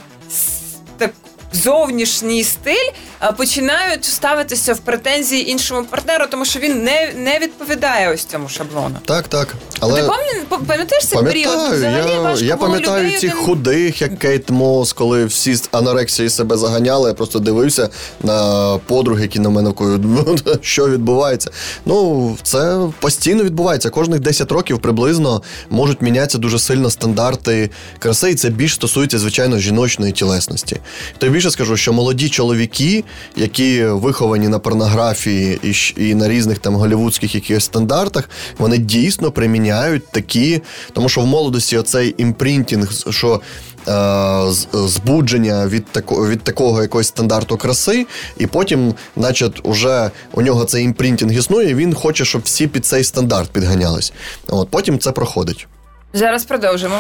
Зовнішній 1.52 2.44
стиль 2.44 2.90
починають 3.36 4.04
ставитися 4.04 4.74
в 4.74 4.78
претензії 4.78 5.50
іншому 5.50 5.84
партнеру, 5.90 6.24
тому 6.30 6.44
що 6.44 6.60
він 6.60 6.84
не, 6.84 7.12
не 7.16 7.38
відповідає 7.38 8.12
ось 8.14 8.24
цьому 8.24 8.48
шаблону. 8.48 8.94
Так, 9.04 9.28
так. 9.28 9.46
Ти 9.48 9.56
Але 9.80 10.02
пам'ятаєш, 10.02 10.44
пам'ятаєш 10.66 11.06
цей 11.06 11.22
період? 11.22 11.46
пам'ятаю, 11.54 11.78
Взагалі 11.78 12.10
я, 12.12 12.20
важко 12.20 12.44
я 12.44 12.56
пам'ятаю 12.56 13.04
людей 13.06 13.18
цих 13.20 13.32
один- 13.34 13.44
худих, 13.44 14.02
як 14.02 14.18
Кейт 14.18 14.50
Мос, 14.50 14.92
коли 14.92 15.24
всі 15.24 15.54
з 15.54 15.68
анорексії 15.72 16.30
себе 16.30 16.56
заганяли. 16.56 17.08
Я 17.08 17.14
просто 17.14 17.38
дивився 17.38 17.88
на 18.22 18.78
подруги, 18.86 19.22
які 19.22 19.38
на 19.40 19.48
мене 19.50 19.70
вкою, 19.70 20.00
що 20.60 20.88
відбувається. 20.88 21.50
Ну, 21.86 22.36
це 22.42 22.78
постійно 23.00 23.44
відбувається. 23.44 23.90
Кожних 23.90 24.20
10 24.20 24.52
років 24.52 24.78
приблизно 24.80 25.42
можуть 25.70 26.02
мінятися 26.02 26.38
дуже 26.38 26.58
сильно 26.58 26.90
стандарти 26.90 27.70
краси, 27.98 28.30
і 28.30 28.34
це 28.34 28.48
більш 28.50 28.74
стосується, 28.74 29.18
звичайно, 29.18 29.58
жіночної 29.58 30.12
тілесності. 30.12 30.76
То 31.18 31.26
я 31.26 31.32
більше 31.38 31.50
скажу, 31.50 31.76
що 31.76 31.92
молоді 31.92 32.28
чоловіки, 32.28 33.04
які 33.36 33.84
виховані 33.84 34.48
на 34.48 34.58
порнографії 34.58 35.58
і, 35.62 35.74
і 36.10 36.14
на 36.14 36.28
різних 36.28 36.58
там 36.58 36.74
голівудських 36.74 37.34
якихось 37.34 37.64
стандартах, 37.64 38.30
вони 38.58 38.78
дійсно 38.78 39.32
приміняють 39.32 40.08
такі, 40.08 40.60
тому 40.92 41.08
що 41.08 41.20
в 41.20 41.26
молодості 41.26 41.78
оцей 41.78 42.14
імпринтінг, 42.18 42.92
що. 43.10 43.40
е, 43.88 44.52
Збудження 44.72 45.66
від 45.66 45.86
тако, 45.86 46.28
від 46.28 46.42
такого 46.42 46.82
якогось 46.82 47.06
стандарту 47.08 47.56
краси, 47.56 48.06
і 48.38 48.46
потім, 48.46 48.94
значить, 49.16 49.60
уже 49.62 50.10
у 50.32 50.42
нього 50.42 50.64
цей 50.64 50.84
імпринтінг 50.84 51.32
існує, 51.32 51.70
і 51.70 51.74
він 51.74 51.94
хоче, 51.94 52.24
щоб 52.24 52.42
всі 52.44 52.66
під 52.66 52.86
цей 52.86 53.04
стандарт 53.04 53.50
підганялись. 53.50 54.12
От 54.48 54.68
потім 54.70 54.98
це 54.98 55.12
проходить. 55.12 55.66
Зараз 56.12 56.44
продовжимо. 56.44 56.98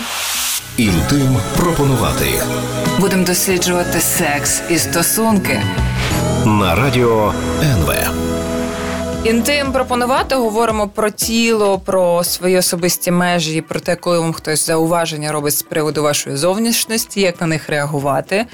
Інтим 0.76 1.36
пропонувати 1.56 2.42
Будемо 3.00 3.24
досліджувати 3.24 4.00
секс 4.00 4.62
і 4.70 4.78
стосунки. 4.78 5.60
на 6.46 6.74
радіо 6.74 7.32
НВ. 7.62 7.92
Інтим 9.24 9.72
пропонувати 9.72 10.34
говоримо 10.34 10.88
про 10.88 11.10
тіло, 11.10 11.78
про 11.78 12.24
свої 12.24 12.58
особисті 12.58 13.10
межі, 13.10 13.60
про 13.60 13.80
те, 13.80 13.96
коли 13.96 14.18
вам 14.18 14.32
хтось 14.32 14.66
зауваження 14.66 15.32
робить 15.32 15.54
з 15.56 15.62
приводу 15.62 16.02
вашої 16.02 16.36
зовнішності, 16.36 17.20
як 17.20 17.40
на 17.40 17.46
них 17.46 17.68
реагувати. 17.68 18.46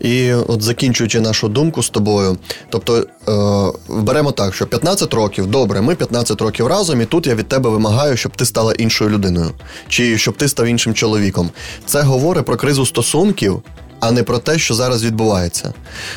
І 0.00 0.32
от 0.32 0.62
закінчуючи 0.62 1.20
нашу 1.20 1.48
думку 1.48 1.82
з 1.82 1.90
тобою, 1.90 2.36
тобто 2.68 2.96
е, 2.98 3.78
беремо 3.88 4.32
так, 4.32 4.54
що 4.54 4.66
15 4.66 5.14
років, 5.14 5.46
добре, 5.46 5.80
ми 5.80 5.94
15 5.94 6.40
років 6.40 6.66
разом, 6.66 7.00
і 7.00 7.04
тут 7.04 7.26
я 7.26 7.34
від 7.34 7.48
тебе 7.48 7.70
вимагаю, 7.70 8.16
щоб 8.16 8.36
ти 8.36 8.44
стала 8.44 8.72
іншою 8.72 9.10
людиною, 9.10 9.50
чи 9.88 10.18
щоб 10.18 10.36
ти 10.36 10.48
став 10.48 10.66
іншим 10.66 10.94
чоловіком. 10.94 11.50
Це 11.86 12.02
говорить 12.02 12.44
про 12.44 12.56
кризу 12.56 12.86
стосунків, 12.86 13.62
а 14.00 14.10
не 14.10 14.22
про 14.22 14.38
те, 14.38 14.58
що 14.58 14.74
зараз 14.74 15.04
відбувається. 15.04 15.72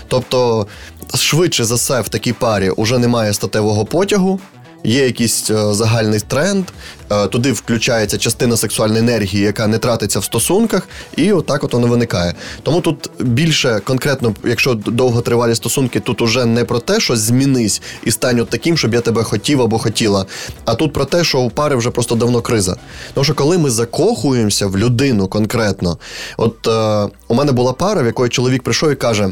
Тобто, 0.08 0.68
швидше 1.16 1.66
за 1.66 1.76
все, 1.76 2.02
в 2.02 2.10
такій 2.10 2.34
парі 2.34 2.72
вже 2.78 2.98
немає 2.98 3.34
статевого 3.34 3.86
потягу. 3.86 4.40
Є 4.86 5.06
якийсь 5.06 5.52
е, 5.52 5.74
загальний 5.74 6.20
тренд, 6.20 6.66
е, 7.12 7.28
туди 7.28 7.52
включається 7.52 8.18
частина 8.18 8.58
сексуальної 8.58 9.00
енергії, 9.00 9.44
яка 9.44 9.68
не 9.68 9.78
тратиться 9.78 10.20
в 10.20 10.24
стосунках, 10.24 10.88
і 11.16 11.32
отак 11.32 11.64
от 11.64 11.74
воно 11.74 11.88
виникає. 11.88 12.34
Тому 12.64 12.82
тут 12.82 13.10
більше 13.20 13.82
конкретно, 13.84 14.36
якщо 14.44 14.74
довготривалі 14.74 15.56
стосунки, 15.56 16.00
тут 16.00 16.22
уже 16.22 16.46
не 16.46 16.66
про 16.66 16.80
те, 16.80 17.00
що 17.00 17.16
змінись 17.16 17.82
і 18.04 18.12
стань 18.12 18.40
от 18.40 18.50
таким, 18.50 18.78
щоб 18.78 18.94
я 18.94 19.02
тебе 19.02 19.24
хотів 19.24 19.62
або 19.62 19.80
хотіла. 19.80 20.26
А 20.66 20.76
тут 20.76 20.94
про 20.94 21.06
те, 21.06 21.24
що 21.24 21.40
у 21.40 21.50
пари 21.50 21.76
вже 21.76 21.90
просто 21.90 22.16
давно 22.16 22.42
криза. 22.42 22.76
Тому 23.14 23.24
що 23.26 23.34
коли 23.34 23.58
ми 23.58 23.70
закохуємося 23.70 24.68
в 24.68 24.78
людину 24.78 25.28
конкретно, 25.28 25.98
от 26.38 26.68
е, 26.68 27.10
у 27.28 27.36
мене 27.36 27.52
була 27.52 27.74
пара, 27.74 28.02
в 28.02 28.06
якої 28.06 28.30
чоловік 28.30 28.64
прийшов 28.64 28.92
і 28.92 28.96
каже. 28.96 29.32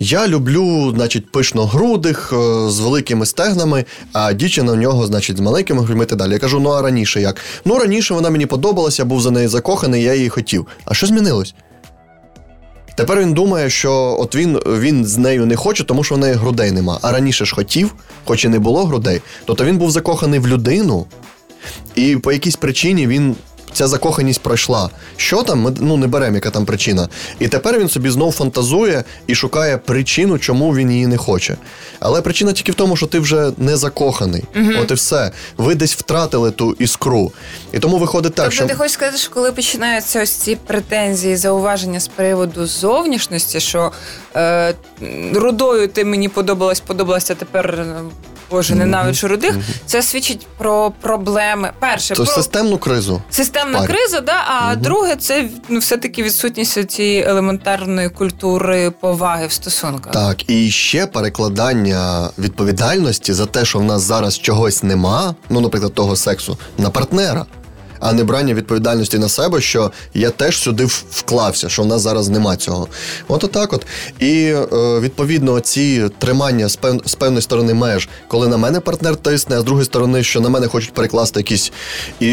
Я 0.00 0.28
люблю, 0.28 0.92
значить, 0.94 1.32
пишногрудих 1.32 2.32
е, 2.32 2.70
з 2.70 2.80
великими 2.80 3.26
стегнами, 3.26 3.84
а 4.12 4.32
дівчина 4.32 4.72
у 4.72 4.76
нього, 4.76 5.06
значить, 5.06 5.36
з 5.36 5.40
маленькими 5.40 5.82
грудьми 5.82 6.04
і 6.04 6.06
так 6.06 6.18
далі. 6.18 6.32
Я 6.32 6.38
кажу, 6.38 6.60
ну 6.60 6.70
а 6.70 6.82
раніше 6.82 7.20
як? 7.20 7.40
Ну 7.64 7.78
раніше 7.78 8.14
вона 8.14 8.30
мені 8.30 8.46
подобалася, 8.46 9.02
я 9.02 9.06
був 9.06 9.20
за 9.20 9.30
нею 9.30 9.48
закоханий, 9.48 10.02
я 10.02 10.14
її 10.14 10.28
хотів. 10.28 10.66
А 10.84 10.94
що 10.94 11.06
змінилось? 11.06 11.54
Тепер 12.96 13.20
він 13.20 13.34
думає, 13.34 13.70
що 13.70 14.16
от 14.20 14.34
він, 14.34 14.56
він 14.56 15.04
з 15.04 15.18
нею 15.18 15.46
не 15.46 15.56
хоче, 15.56 15.84
тому 15.84 16.04
що 16.04 16.14
в 16.14 16.18
неї 16.18 16.34
грудей 16.34 16.72
нема. 16.72 16.98
А 17.02 17.12
раніше 17.12 17.44
ж 17.44 17.54
хотів, 17.54 17.94
хоч 18.24 18.44
і 18.44 18.48
не 18.48 18.58
було 18.58 18.84
грудей, 18.84 19.20
тобто 19.44 19.64
він 19.64 19.78
був 19.78 19.90
закоханий 19.90 20.40
в 20.40 20.48
людину, 20.48 21.06
і 21.94 22.16
по 22.16 22.32
якійсь 22.32 22.56
причині 22.56 23.06
він 23.06 23.36
ця 23.74 23.86
закоханість 23.86 24.40
пройшла. 24.40 24.90
Що 25.16 25.42
там? 25.42 25.60
Ми 25.60 25.72
ну 25.80 25.96
не 25.96 26.06
беремо, 26.06 26.34
яка 26.34 26.50
там 26.50 26.64
причина. 26.64 27.08
І 27.38 27.48
тепер 27.48 27.78
він 27.78 27.88
собі 27.88 28.10
знов 28.10 28.32
фантазує 28.32 29.04
і 29.26 29.34
шукає 29.34 29.78
причину, 29.78 30.38
чому 30.38 30.74
він 30.74 30.90
її 30.90 31.06
не 31.06 31.16
хоче. 31.16 31.56
Але 32.00 32.22
причина 32.22 32.52
тільки 32.52 32.72
в 32.72 32.74
тому, 32.74 32.96
що 32.96 33.06
ти 33.06 33.18
вже 33.18 33.52
не 33.58 33.76
закоханий. 33.76 34.44
От 34.82 34.90
і 34.90 34.94
все. 34.94 35.30
Ви 35.56 35.74
десь 35.74 35.94
втратили 35.94 36.50
ту 36.50 36.76
іскру. 36.78 37.32
І 37.72 37.78
тому 37.78 37.98
виходить 37.98 38.34
так, 38.34 38.44
Тобто 38.44 38.56
що 38.56 38.66
ти 38.66 38.74
хочеш 38.74 38.92
сказати, 38.92 39.18
що 39.18 39.30
коли 39.30 39.52
починаються 39.52 40.22
ось 40.22 40.30
ці 40.30 40.56
претензії, 40.56 41.36
зауваження 41.36 42.00
з 42.00 42.08
приводу 42.08 42.66
зовнішності, 42.66 43.60
що 43.60 43.92
е, 44.36 44.74
рудою 45.34 45.88
ти 45.88 46.04
мені 46.04 46.28
подобалась, 46.28 46.80
подобалась, 46.80 47.30
а 47.30 47.34
тепер. 47.34 47.70
е, 47.70 47.96
Боже, 48.50 48.74
ненавиджу 48.74 49.28
рудих. 49.28 49.54
Це 49.86 50.02
свідчить 50.02 50.46
про 50.58 50.92
проблеми. 51.00 51.70
Перше, 51.78 52.08
це 52.08 52.14
про 52.14 52.26
системну 52.26 52.78
кризу. 52.78 53.22
Системна 53.64 53.86
парі. 53.86 53.98
криза, 53.98 54.20
да, 54.20 54.44
а 54.46 54.76
друге, 54.76 55.16
це 55.16 55.48
ну, 55.68 55.78
все-таки 55.78 56.22
відсутність 56.22 56.90
цієї 56.90 57.22
елементарної 57.22 58.08
культури 58.08 58.92
поваги 59.00 59.46
в 59.46 59.52
стосунках. 59.52 60.12
Так, 60.12 60.50
і 60.50 60.70
ще 60.70 61.06
перекладання 61.06 62.30
відповідальності 62.38 63.32
за 63.32 63.46
те, 63.46 63.64
що 63.64 63.78
в 63.78 63.84
нас 63.84 64.02
зараз 64.02 64.38
чогось 64.38 64.82
нема, 64.82 65.34
ну, 65.50 65.60
наприклад, 65.60 65.94
того 65.94 66.16
сексу, 66.16 66.58
на 66.78 66.90
партнера. 66.90 67.46
А 68.04 68.12
не 68.12 68.24
брання 68.24 68.54
відповідальності 68.54 69.18
на 69.18 69.28
себе, 69.28 69.60
що 69.60 69.92
я 70.14 70.30
теж 70.30 70.58
сюди 70.58 70.84
вклався, 71.10 71.68
що 71.68 71.82
в 71.82 71.86
нас 71.86 72.02
зараз 72.02 72.28
нема 72.28 72.56
цього. 72.56 72.88
От 73.28 73.44
отак 73.44 73.72
от. 73.72 73.86
І 74.20 74.44
е, 74.44 74.66
відповідно 75.00 75.60
ці 75.60 76.08
тримання 76.18 76.68
з, 76.68 76.76
пев... 76.76 77.00
з 77.04 77.14
певної 77.14 77.42
сторони 77.42 77.74
меж, 77.74 78.08
коли 78.28 78.48
на 78.48 78.56
мене 78.56 78.80
партнер 78.80 79.16
тисне, 79.16 79.56
а 79.56 79.60
з 79.60 79.64
другої 79.64 79.84
сторони, 79.84 80.22
що 80.22 80.40
на 80.40 80.48
мене 80.48 80.66
хочуть 80.68 80.94
перекласти 80.94 81.40
якісь. 81.40 81.72
І, 82.20 82.32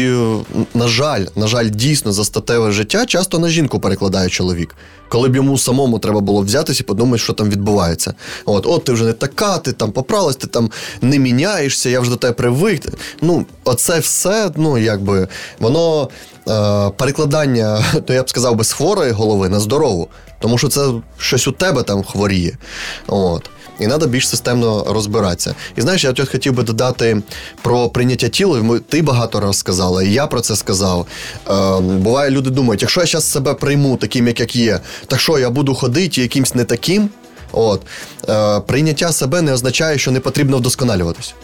на 0.74 0.88
жаль, 0.88 1.24
на 1.36 1.46
жаль, 1.46 1.70
дійсно 1.70 2.12
за 2.12 2.24
статеве 2.24 2.72
життя 2.72 3.06
часто 3.06 3.38
на 3.38 3.48
жінку 3.48 3.80
перекладає 3.80 4.28
чоловік. 4.28 4.76
Коли 5.12 5.28
б 5.28 5.36
йому 5.36 5.58
самому 5.58 5.98
треба 5.98 6.20
було 6.20 6.40
взятися 6.40 6.80
і 6.82 6.86
подумати, 6.86 7.18
що 7.18 7.32
там 7.32 7.50
відбувається. 7.50 8.14
От, 8.44 8.66
от 8.66 8.84
ти 8.84 8.92
вже 8.92 9.04
не 9.04 9.12
така, 9.12 9.58
ти 9.58 9.72
там 9.72 9.92
поправилась, 9.92 10.36
ти 10.36 10.46
там 10.46 10.70
не 11.02 11.18
міняєшся, 11.18 11.90
я 11.90 12.00
вже 12.00 12.10
до 12.10 12.16
тебе 12.16 12.32
привик. 12.32 12.82
Ну, 13.20 13.46
оце 13.64 13.98
все, 13.98 14.50
ну 14.56 14.78
якби 14.78 15.28
воно 15.62 16.08
е, 16.48 16.90
перекладання, 16.96 17.84
то 18.06 18.12
я 18.12 18.22
б 18.22 18.30
сказав 18.30 18.56
би, 18.56 18.64
з 18.64 18.72
хворої 18.72 19.12
голови 19.12 19.48
на 19.48 19.60
здорову. 19.60 20.08
Тому 20.40 20.58
що 20.58 20.68
це 20.68 20.88
щось 21.18 21.48
у 21.48 21.52
тебе 21.52 21.82
там 21.82 22.02
хворіє. 22.02 22.56
От. 23.06 23.50
І 23.80 23.86
треба 23.86 24.06
більш 24.06 24.28
системно 24.28 24.84
розбиратися. 24.88 25.54
І 25.76 25.80
знаєш, 25.80 26.04
я 26.04 26.12
тут 26.12 26.28
хотів 26.28 26.52
би 26.52 26.62
додати 26.62 27.22
про 27.62 27.88
прийняття 27.88 28.28
тіла. 28.28 28.80
Ти 28.88 29.02
багато 29.02 29.40
раз 29.40 29.56
сказала, 29.56 30.02
і 30.02 30.12
я 30.12 30.26
про 30.26 30.40
це 30.40 30.56
сказав. 30.56 31.06
Е, 31.50 31.80
буває, 31.80 32.30
люди 32.30 32.50
думають, 32.50 32.82
якщо 32.82 33.00
я 33.00 33.06
зараз 33.06 33.30
себе 33.30 33.54
прийму 33.54 33.96
таким, 33.96 34.28
як 34.28 34.56
є, 34.56 34.80
так 35.06 35.20
що 35.20 35.38
я 35.38 35.50
буду 35.50 35.74
ходити 35.74 36.20
якимсь 36.20 36.54
не 36.54 36.64
таким. 36.64 37.08
От 37.52 37.82
е, 38.28 38.60
прийняття 38.60 39.12
себе 39.12 39.42
не 39.42 39.52
означає, 39.52 39.98
що 39.98 40.10
не 40.10 40.20
потрібно 40.20 40.56
вдосконалюватись. 40.56 41.34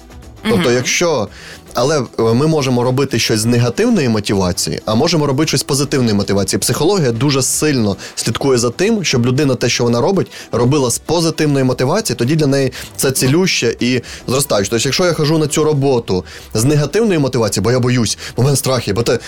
Тобто, 0.42 0.72
якщо. 0.72 1.28
Але 1.74 1.98
е, 1.98 2.22
ми 2.22 2.46
можемо 2.46 2.82
робити 2.84 3.18
щось 3.18 3.40
з 3.40 3.44
негативної 3.44 4.08
мотивації, 4.08 4.80
а 4.84 4.94
можемо 4.94 5.26
робити 5.26 5.48
щось 5.48 5.60
з 5.60 5.64
позитивної 5.64 6.14
мотивації. 6.14 6.60
Психологія 6.60 7.12
дуже 7.12 7.42
сильно 7.42 7.96
слідкує 8.14 8.58
за 8.58 8.70
тим, 8.70 9.04
щоб 9.04 9.26
людина 9.26 9.54
те, 9.54 9.68
що 9.68 9.84
вона 9.84 10.00
робить, 10.00 10.30
робила 10.52 10.90
з 10.90 10.98
позитивної 10.98 11.64
мотивації, 11.64 12.16
тоді 12.16 12.36
для 12.36 12.46
неї 12.46 12.72
це 12.96 13.10
цілюще 13.10 13.76
і 13.80 14.00
зростаюче. 14.26 14.70
Тобто, 14.70 14.88
якщо 14.88 15.04
я 15.04 15.12
хожу 15.12 15.38
на 15.38 15.46
цю 15.46 15.64
роботу 15.64 16.24
з 16.54 16.64
негативної 16.64 17.18
мотивації, 17.18 17.64
бо 17.64 17.70
я 17.70 17.80
боюсь, 17.80 18.18
бо 18.36 18.42
в 18.42 18.44
мене 18.44 18.56
страхи, 18.56 18.92
бо 18.92 19.02
те. 19.02 19.18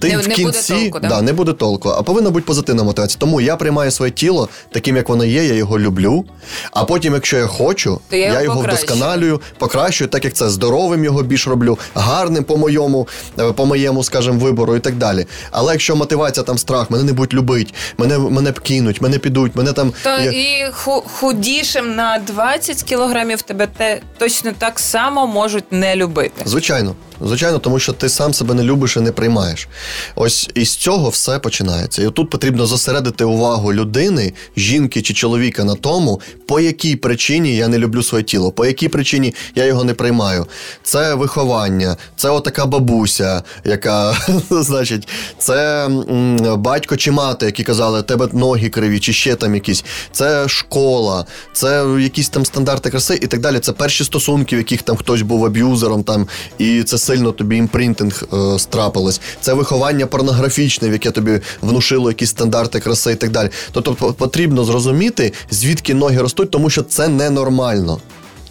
Ти 0.00 0.08
Не- 0.08 0.16
в 0.16 0.16
не 0.16 0.22
буде 0.22 0.34
кінці 0.34 0.72
толку, 0.74 0.98
да? 1.00 1.08
да, 1.08 1.22
не 1.22 1.32
буде 1.32 1.52
толку, 1.52 1.88
а 1.88 2.02
повинна 2.02 2.30
бути 2.30 2.44
позитивна 2.46 2.82
мотивація. 2.82 3.16
Тому 3.20 3.40
я 3.40 3.56
приймаю 3.56 3.90
своє 3.90 4.10
тіло 4.12 4.48
таким, 4.72 4.96
як 4.96 5.08
воно 5.08 5.24
є, 5.24 5.44
я 5.44 5.54
його 5.54 5.78
люблю. 5.78 6.24
А 6.70 6.84
потім, 6.84 7.14
якщо 7.14 7.36
я 7.36 7.46
хочу, 7.46 8.00
То 8.08 8.16
я 8.16 8.32
я, 8.32 8.42
його 8.42 8.60
вдосконалюю, 8.60 9.40
покращую, 9.58 10.08
так 10.10 10.24
як 10.24 10.34
це 10.34 10.50
здоровим 10.50 11.04
його 11.04 11.22
більш 11.22 11.46
роблю, 11.48 11.78
гарним 11.94 12.44
по 12.44 12.56
моєму, 12.56 13.08
е, 13.38 13.52
по 13.52 13.66
моєму, 13.66 14.04
скажімо, 14.04 14.38
вибору 14.38 14.76
і 14.76 14.80
так 14.80 14.94
далі. 14.96 15.26
Але 15.50 15.72
якщо 15.72 15.96
мотивація 15.96 16.44
там 16.44 16.58
страх, 16.58 16.90
мене 16.90 17.04
не 17.04 17.12
будуть 17.12 17.34
любити, 17.34 17.72
мене 17.98 18.18
мене 18.18 18.52
кинуть, 18.52 19.00
мене 19.02 19.18
підуть, 19.18 19.56
мене 19.56 19.72
там 19.72 19.92
То 20.02 20.10
я- 20.10 20.30
і 20.30 20.66
ху- 20.72 21.04
худішим 21.20 21.94
на 21.94 22.18
20 22.18 22.82
кілограмів 22.82 23.42
тебе 23.42 23.66
те 23.76 24.00
точно 24.18 24.52
так 24.58 24.78
само 24.78 25.26
можуть 25.26 25.72
не 25.72 25.96
любити. 25.96 26.42
Звичайно, 26.44 26.94
звичайно, 27.20 27.58
тому 27.58 27.78
що 27.78 27.92
ти 27.92 28.08
сам 28.08 28.34
себе 28.34 28.54
не 28.54 28.62
любиш 28.62 28.96
і 28.96 29.00
не 29.00 29.12
приймаєш. 29.12 29.68
Ось 30.14 30.50
із 30.54 30.76
цього 30.76 31.08
все 31.08 31.38
починається. 31.38 32.02
І 32.02 32.10
тут 32.10 32.30
потрібно 32.30 32.66
зосередити 32.66 33.24
увагу 33.24 33.72
людини, 33.72 34.32
жінки 34.56 35.02
чи 35.02 35.14
чоловіка 35.14 35.64
на 35.64 35.74
тому, 35.74 36.20
по 36.46 36.60
якій 36.60 36.96
причині 36.96 37.56
я 37.56 37.68
не 37.68 37.78
люблю 37.78 38.02
своє 38.02 38.24
тіло, 38.24 38.52
по 38.52 38.66
якій 38.66 38.88
причині 38.88 39.34
я 39.54 39.64
його 39.64 39.84
не 39.84 39.94
приймаю. 39.94 40.46
Це 40.82 41.14
виховання, 41.14 41.96
це 42.16 42.30
отака 42.30 42.66
бабуся, 42.66 43.42
яка, 43.64 44.16
значить, 44.50 45.08
це 45.38 45.88
батько 46.56 46.96
чи 46.96 47.10
мати, 47.10 47.46
які 47.46 47.64
казали, 47.64 48.02
тебе 48.02 48.28
ноги 48.32 48.68
криві, 48.68 49.00
чи 49.00 49.12
ще 49.12 49.34
там 49.34 49.54
якісь. 49.54 49.84
Це 50.12 50.48
школа, 50.48 51.26
це 51.52 51.86
якісь 52.00 52.28
там 52.28 52.46
стандарти 52.46 52.90
краси 52.90 53.18
і 53.22 53.26
так 53.26 53.40
далі. 53.40 53.58
Це 53.58 53.72
перші 53.72 54.04
стосунки, 54.04 54.56
в 54.56 54.58
яких 54.58 54.82
там 54.82 54.96
хтось 54.96 55.22
був 55.22 55.44
аб'юзером, 55.44 56.02
там, 56.02 56.28
і 56.58 56.82
це 56.82 56.98
сильно 57.08 57.32
тобі 57.32 57.56
імпринтинг 57.56 58.24
е, 58.32 58.58
страпилось. 58.58 59.20
Це 59.40 59.54
виховання 59.54 60.06
порнографічне, 60.06 60.88
в 60.88 60.92
яке 60.92 61.10
тобі 61.10 61.40
внушило 61.62 62.10
якісь 62.10 62.30
стандарти 62.30 62.80
краси 62.80 63.12
і 63.12 63.14
так 63.14 63.30
далі. 63.30 63.50
Тобто 63.72 63.94
потрібно 63.94 64.64
зрозуміти, 64.64 65.32
звідки 65.50 65.94
ноги 65.94 66.22
ростуть, 66.22 66.50
тому 66.50 66.70
що 66.70 66.82
це 66.82 67.08
ненормально. 67.08 67.98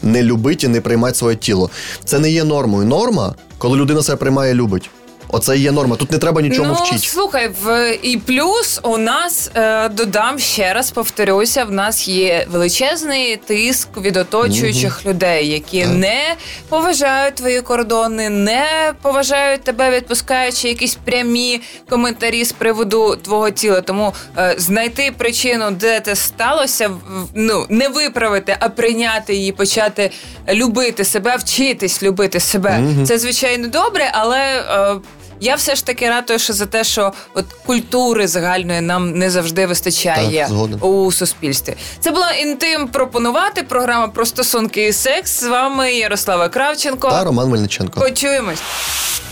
Не 0.03 0.23
любить 0.23 0.63
і 0.63 0.67
не 0.67 0.81
приймати 0.81 1.15
своє 1.15 1.35
тіло. 1.35 1.69
Це 2.05 2.19
не 2.19 2.31
є 2.31 2.43
нормою. 2.43 2.87
Норма, 2.87 3.35
коли 3.57 3.77
людина 3.77 4.03
себе 4.03 4.17
приймає, 4.17 4.53
любить. 4.53 4.89
Оце 5.29 5.57
і 5.57 5.61
є 5.61 5.71
норма. 5.71 5.95
Тут 5.95 6.11
не 6.11 6.17
треба 6.17 6.41
нічому 6.41 6.67
ну, 6.67 6.73
вчити. 6.73 7.07
слухай, 7.07 7.49
в 7.63 7.95
і 8.01 8.17
плюс 8.17 8.79
у 8.83 8.97
нас 8.97 9.51
е, 9.55 9.89
додам 9.89 10.39
ще 10.39 10.73
раз, 10.73 10.91
повторюся, 10.91 11.63
в 11.63 11.71
нас 11.71 12.07
є 12.07 12.47
величезний 12.51 13.37
тиск 13.37 13.87
від 13.97 14.17
оточуючих 14.17 15.05
людей, 15.05 15.49
які 15.49 15.83
Так. 15.83 15.93
не 15.93 16.35
поважають 16.69 17.35
твої 17.35 17.61
кордони, 17.61 18.29
не 18.29 18.93
поважають 19.01 19.63
тебе, 19.63 19.91
відпускаючи 19.91 20.67
якісь 20.67 20.95
прямі 20.95 21.61
коментарі 21.89 22.45
з 22.45 22.51
приводу 22.51 23.15
твого 23.15 23.49
тіла. 23.49 23.81
Тому 23.81 24.13
е, 24.37 24.55
знайти 24.57 25.13
причину, 25.17 25.71
де 25.71 25.99
це 25.99 26.15
сталося, 26.15 26.91
ну 27.33 27.65
не 27.69 27.87
виправити, 27.87 28.57
а 28.59 28.69
прийняти 28.69 29.35
її, 29.35 29.51
почати 29.51 30.11
любити 30.53 31.05
себе, 31.05 31.35
вчитись 31.35 32.03
любити 32.03 32.39
себе. 32.39 32.83
Це 33.05 33.17
звичайно 33.17 33.67
добре, 33.67 34.11
але. 34.13 34.39
Е, 34.39 34.95
я 35.39 35.55
все 35.55 35.75
ж 35.75 35.85
таки 35.85 36.09
ратую, 36.09 36.39
що 36.39 36.53
за 36.53 36.65
те, 36.65 36.83
що 36.83 37.13
от 37.33 37.45
культури 37.65 38.27
загальної 38.27 38.81
нам 38.81 39.11
не 39.11 39.29
завжди 39.29 39.65
вистачає 39.65 40.47
Так, 40.49 40.85
у 40.85 41.11
суспільстві. 41.11 41.73
Це 41.99 42.11
була 42.11 42.31
інтим 42.31 42.87
пропонувати. 42.87 43.63
Програма 43.63 44.07
про 44.07 44.25
стосунки 44.25 44.87
і 44.87 44.93
секс. 44.93 45.39
З 45.39 45.43
вами 45.43 45.91
Ярослава 45.93 46.49
Кравченко. 46.49 47.09
Та 47.09 47.23
Роман 47.23 47.49
Мельниченко. 47.49 47.99
Почуємось. 48.01 48.61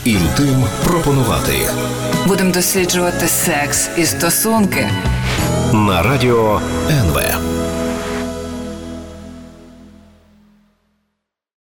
Інтим 0.04 0.64
пропонувати 0.84 1.70
Будемо 2.26 2.52
досліджувати 2.52 3.28
секс 3.28 3.90
і 3.98 4.06
стосунки. 4.06 4.90
на 5.74 6.04
радіо 6.04 6.62
НВ. 6.90 7.22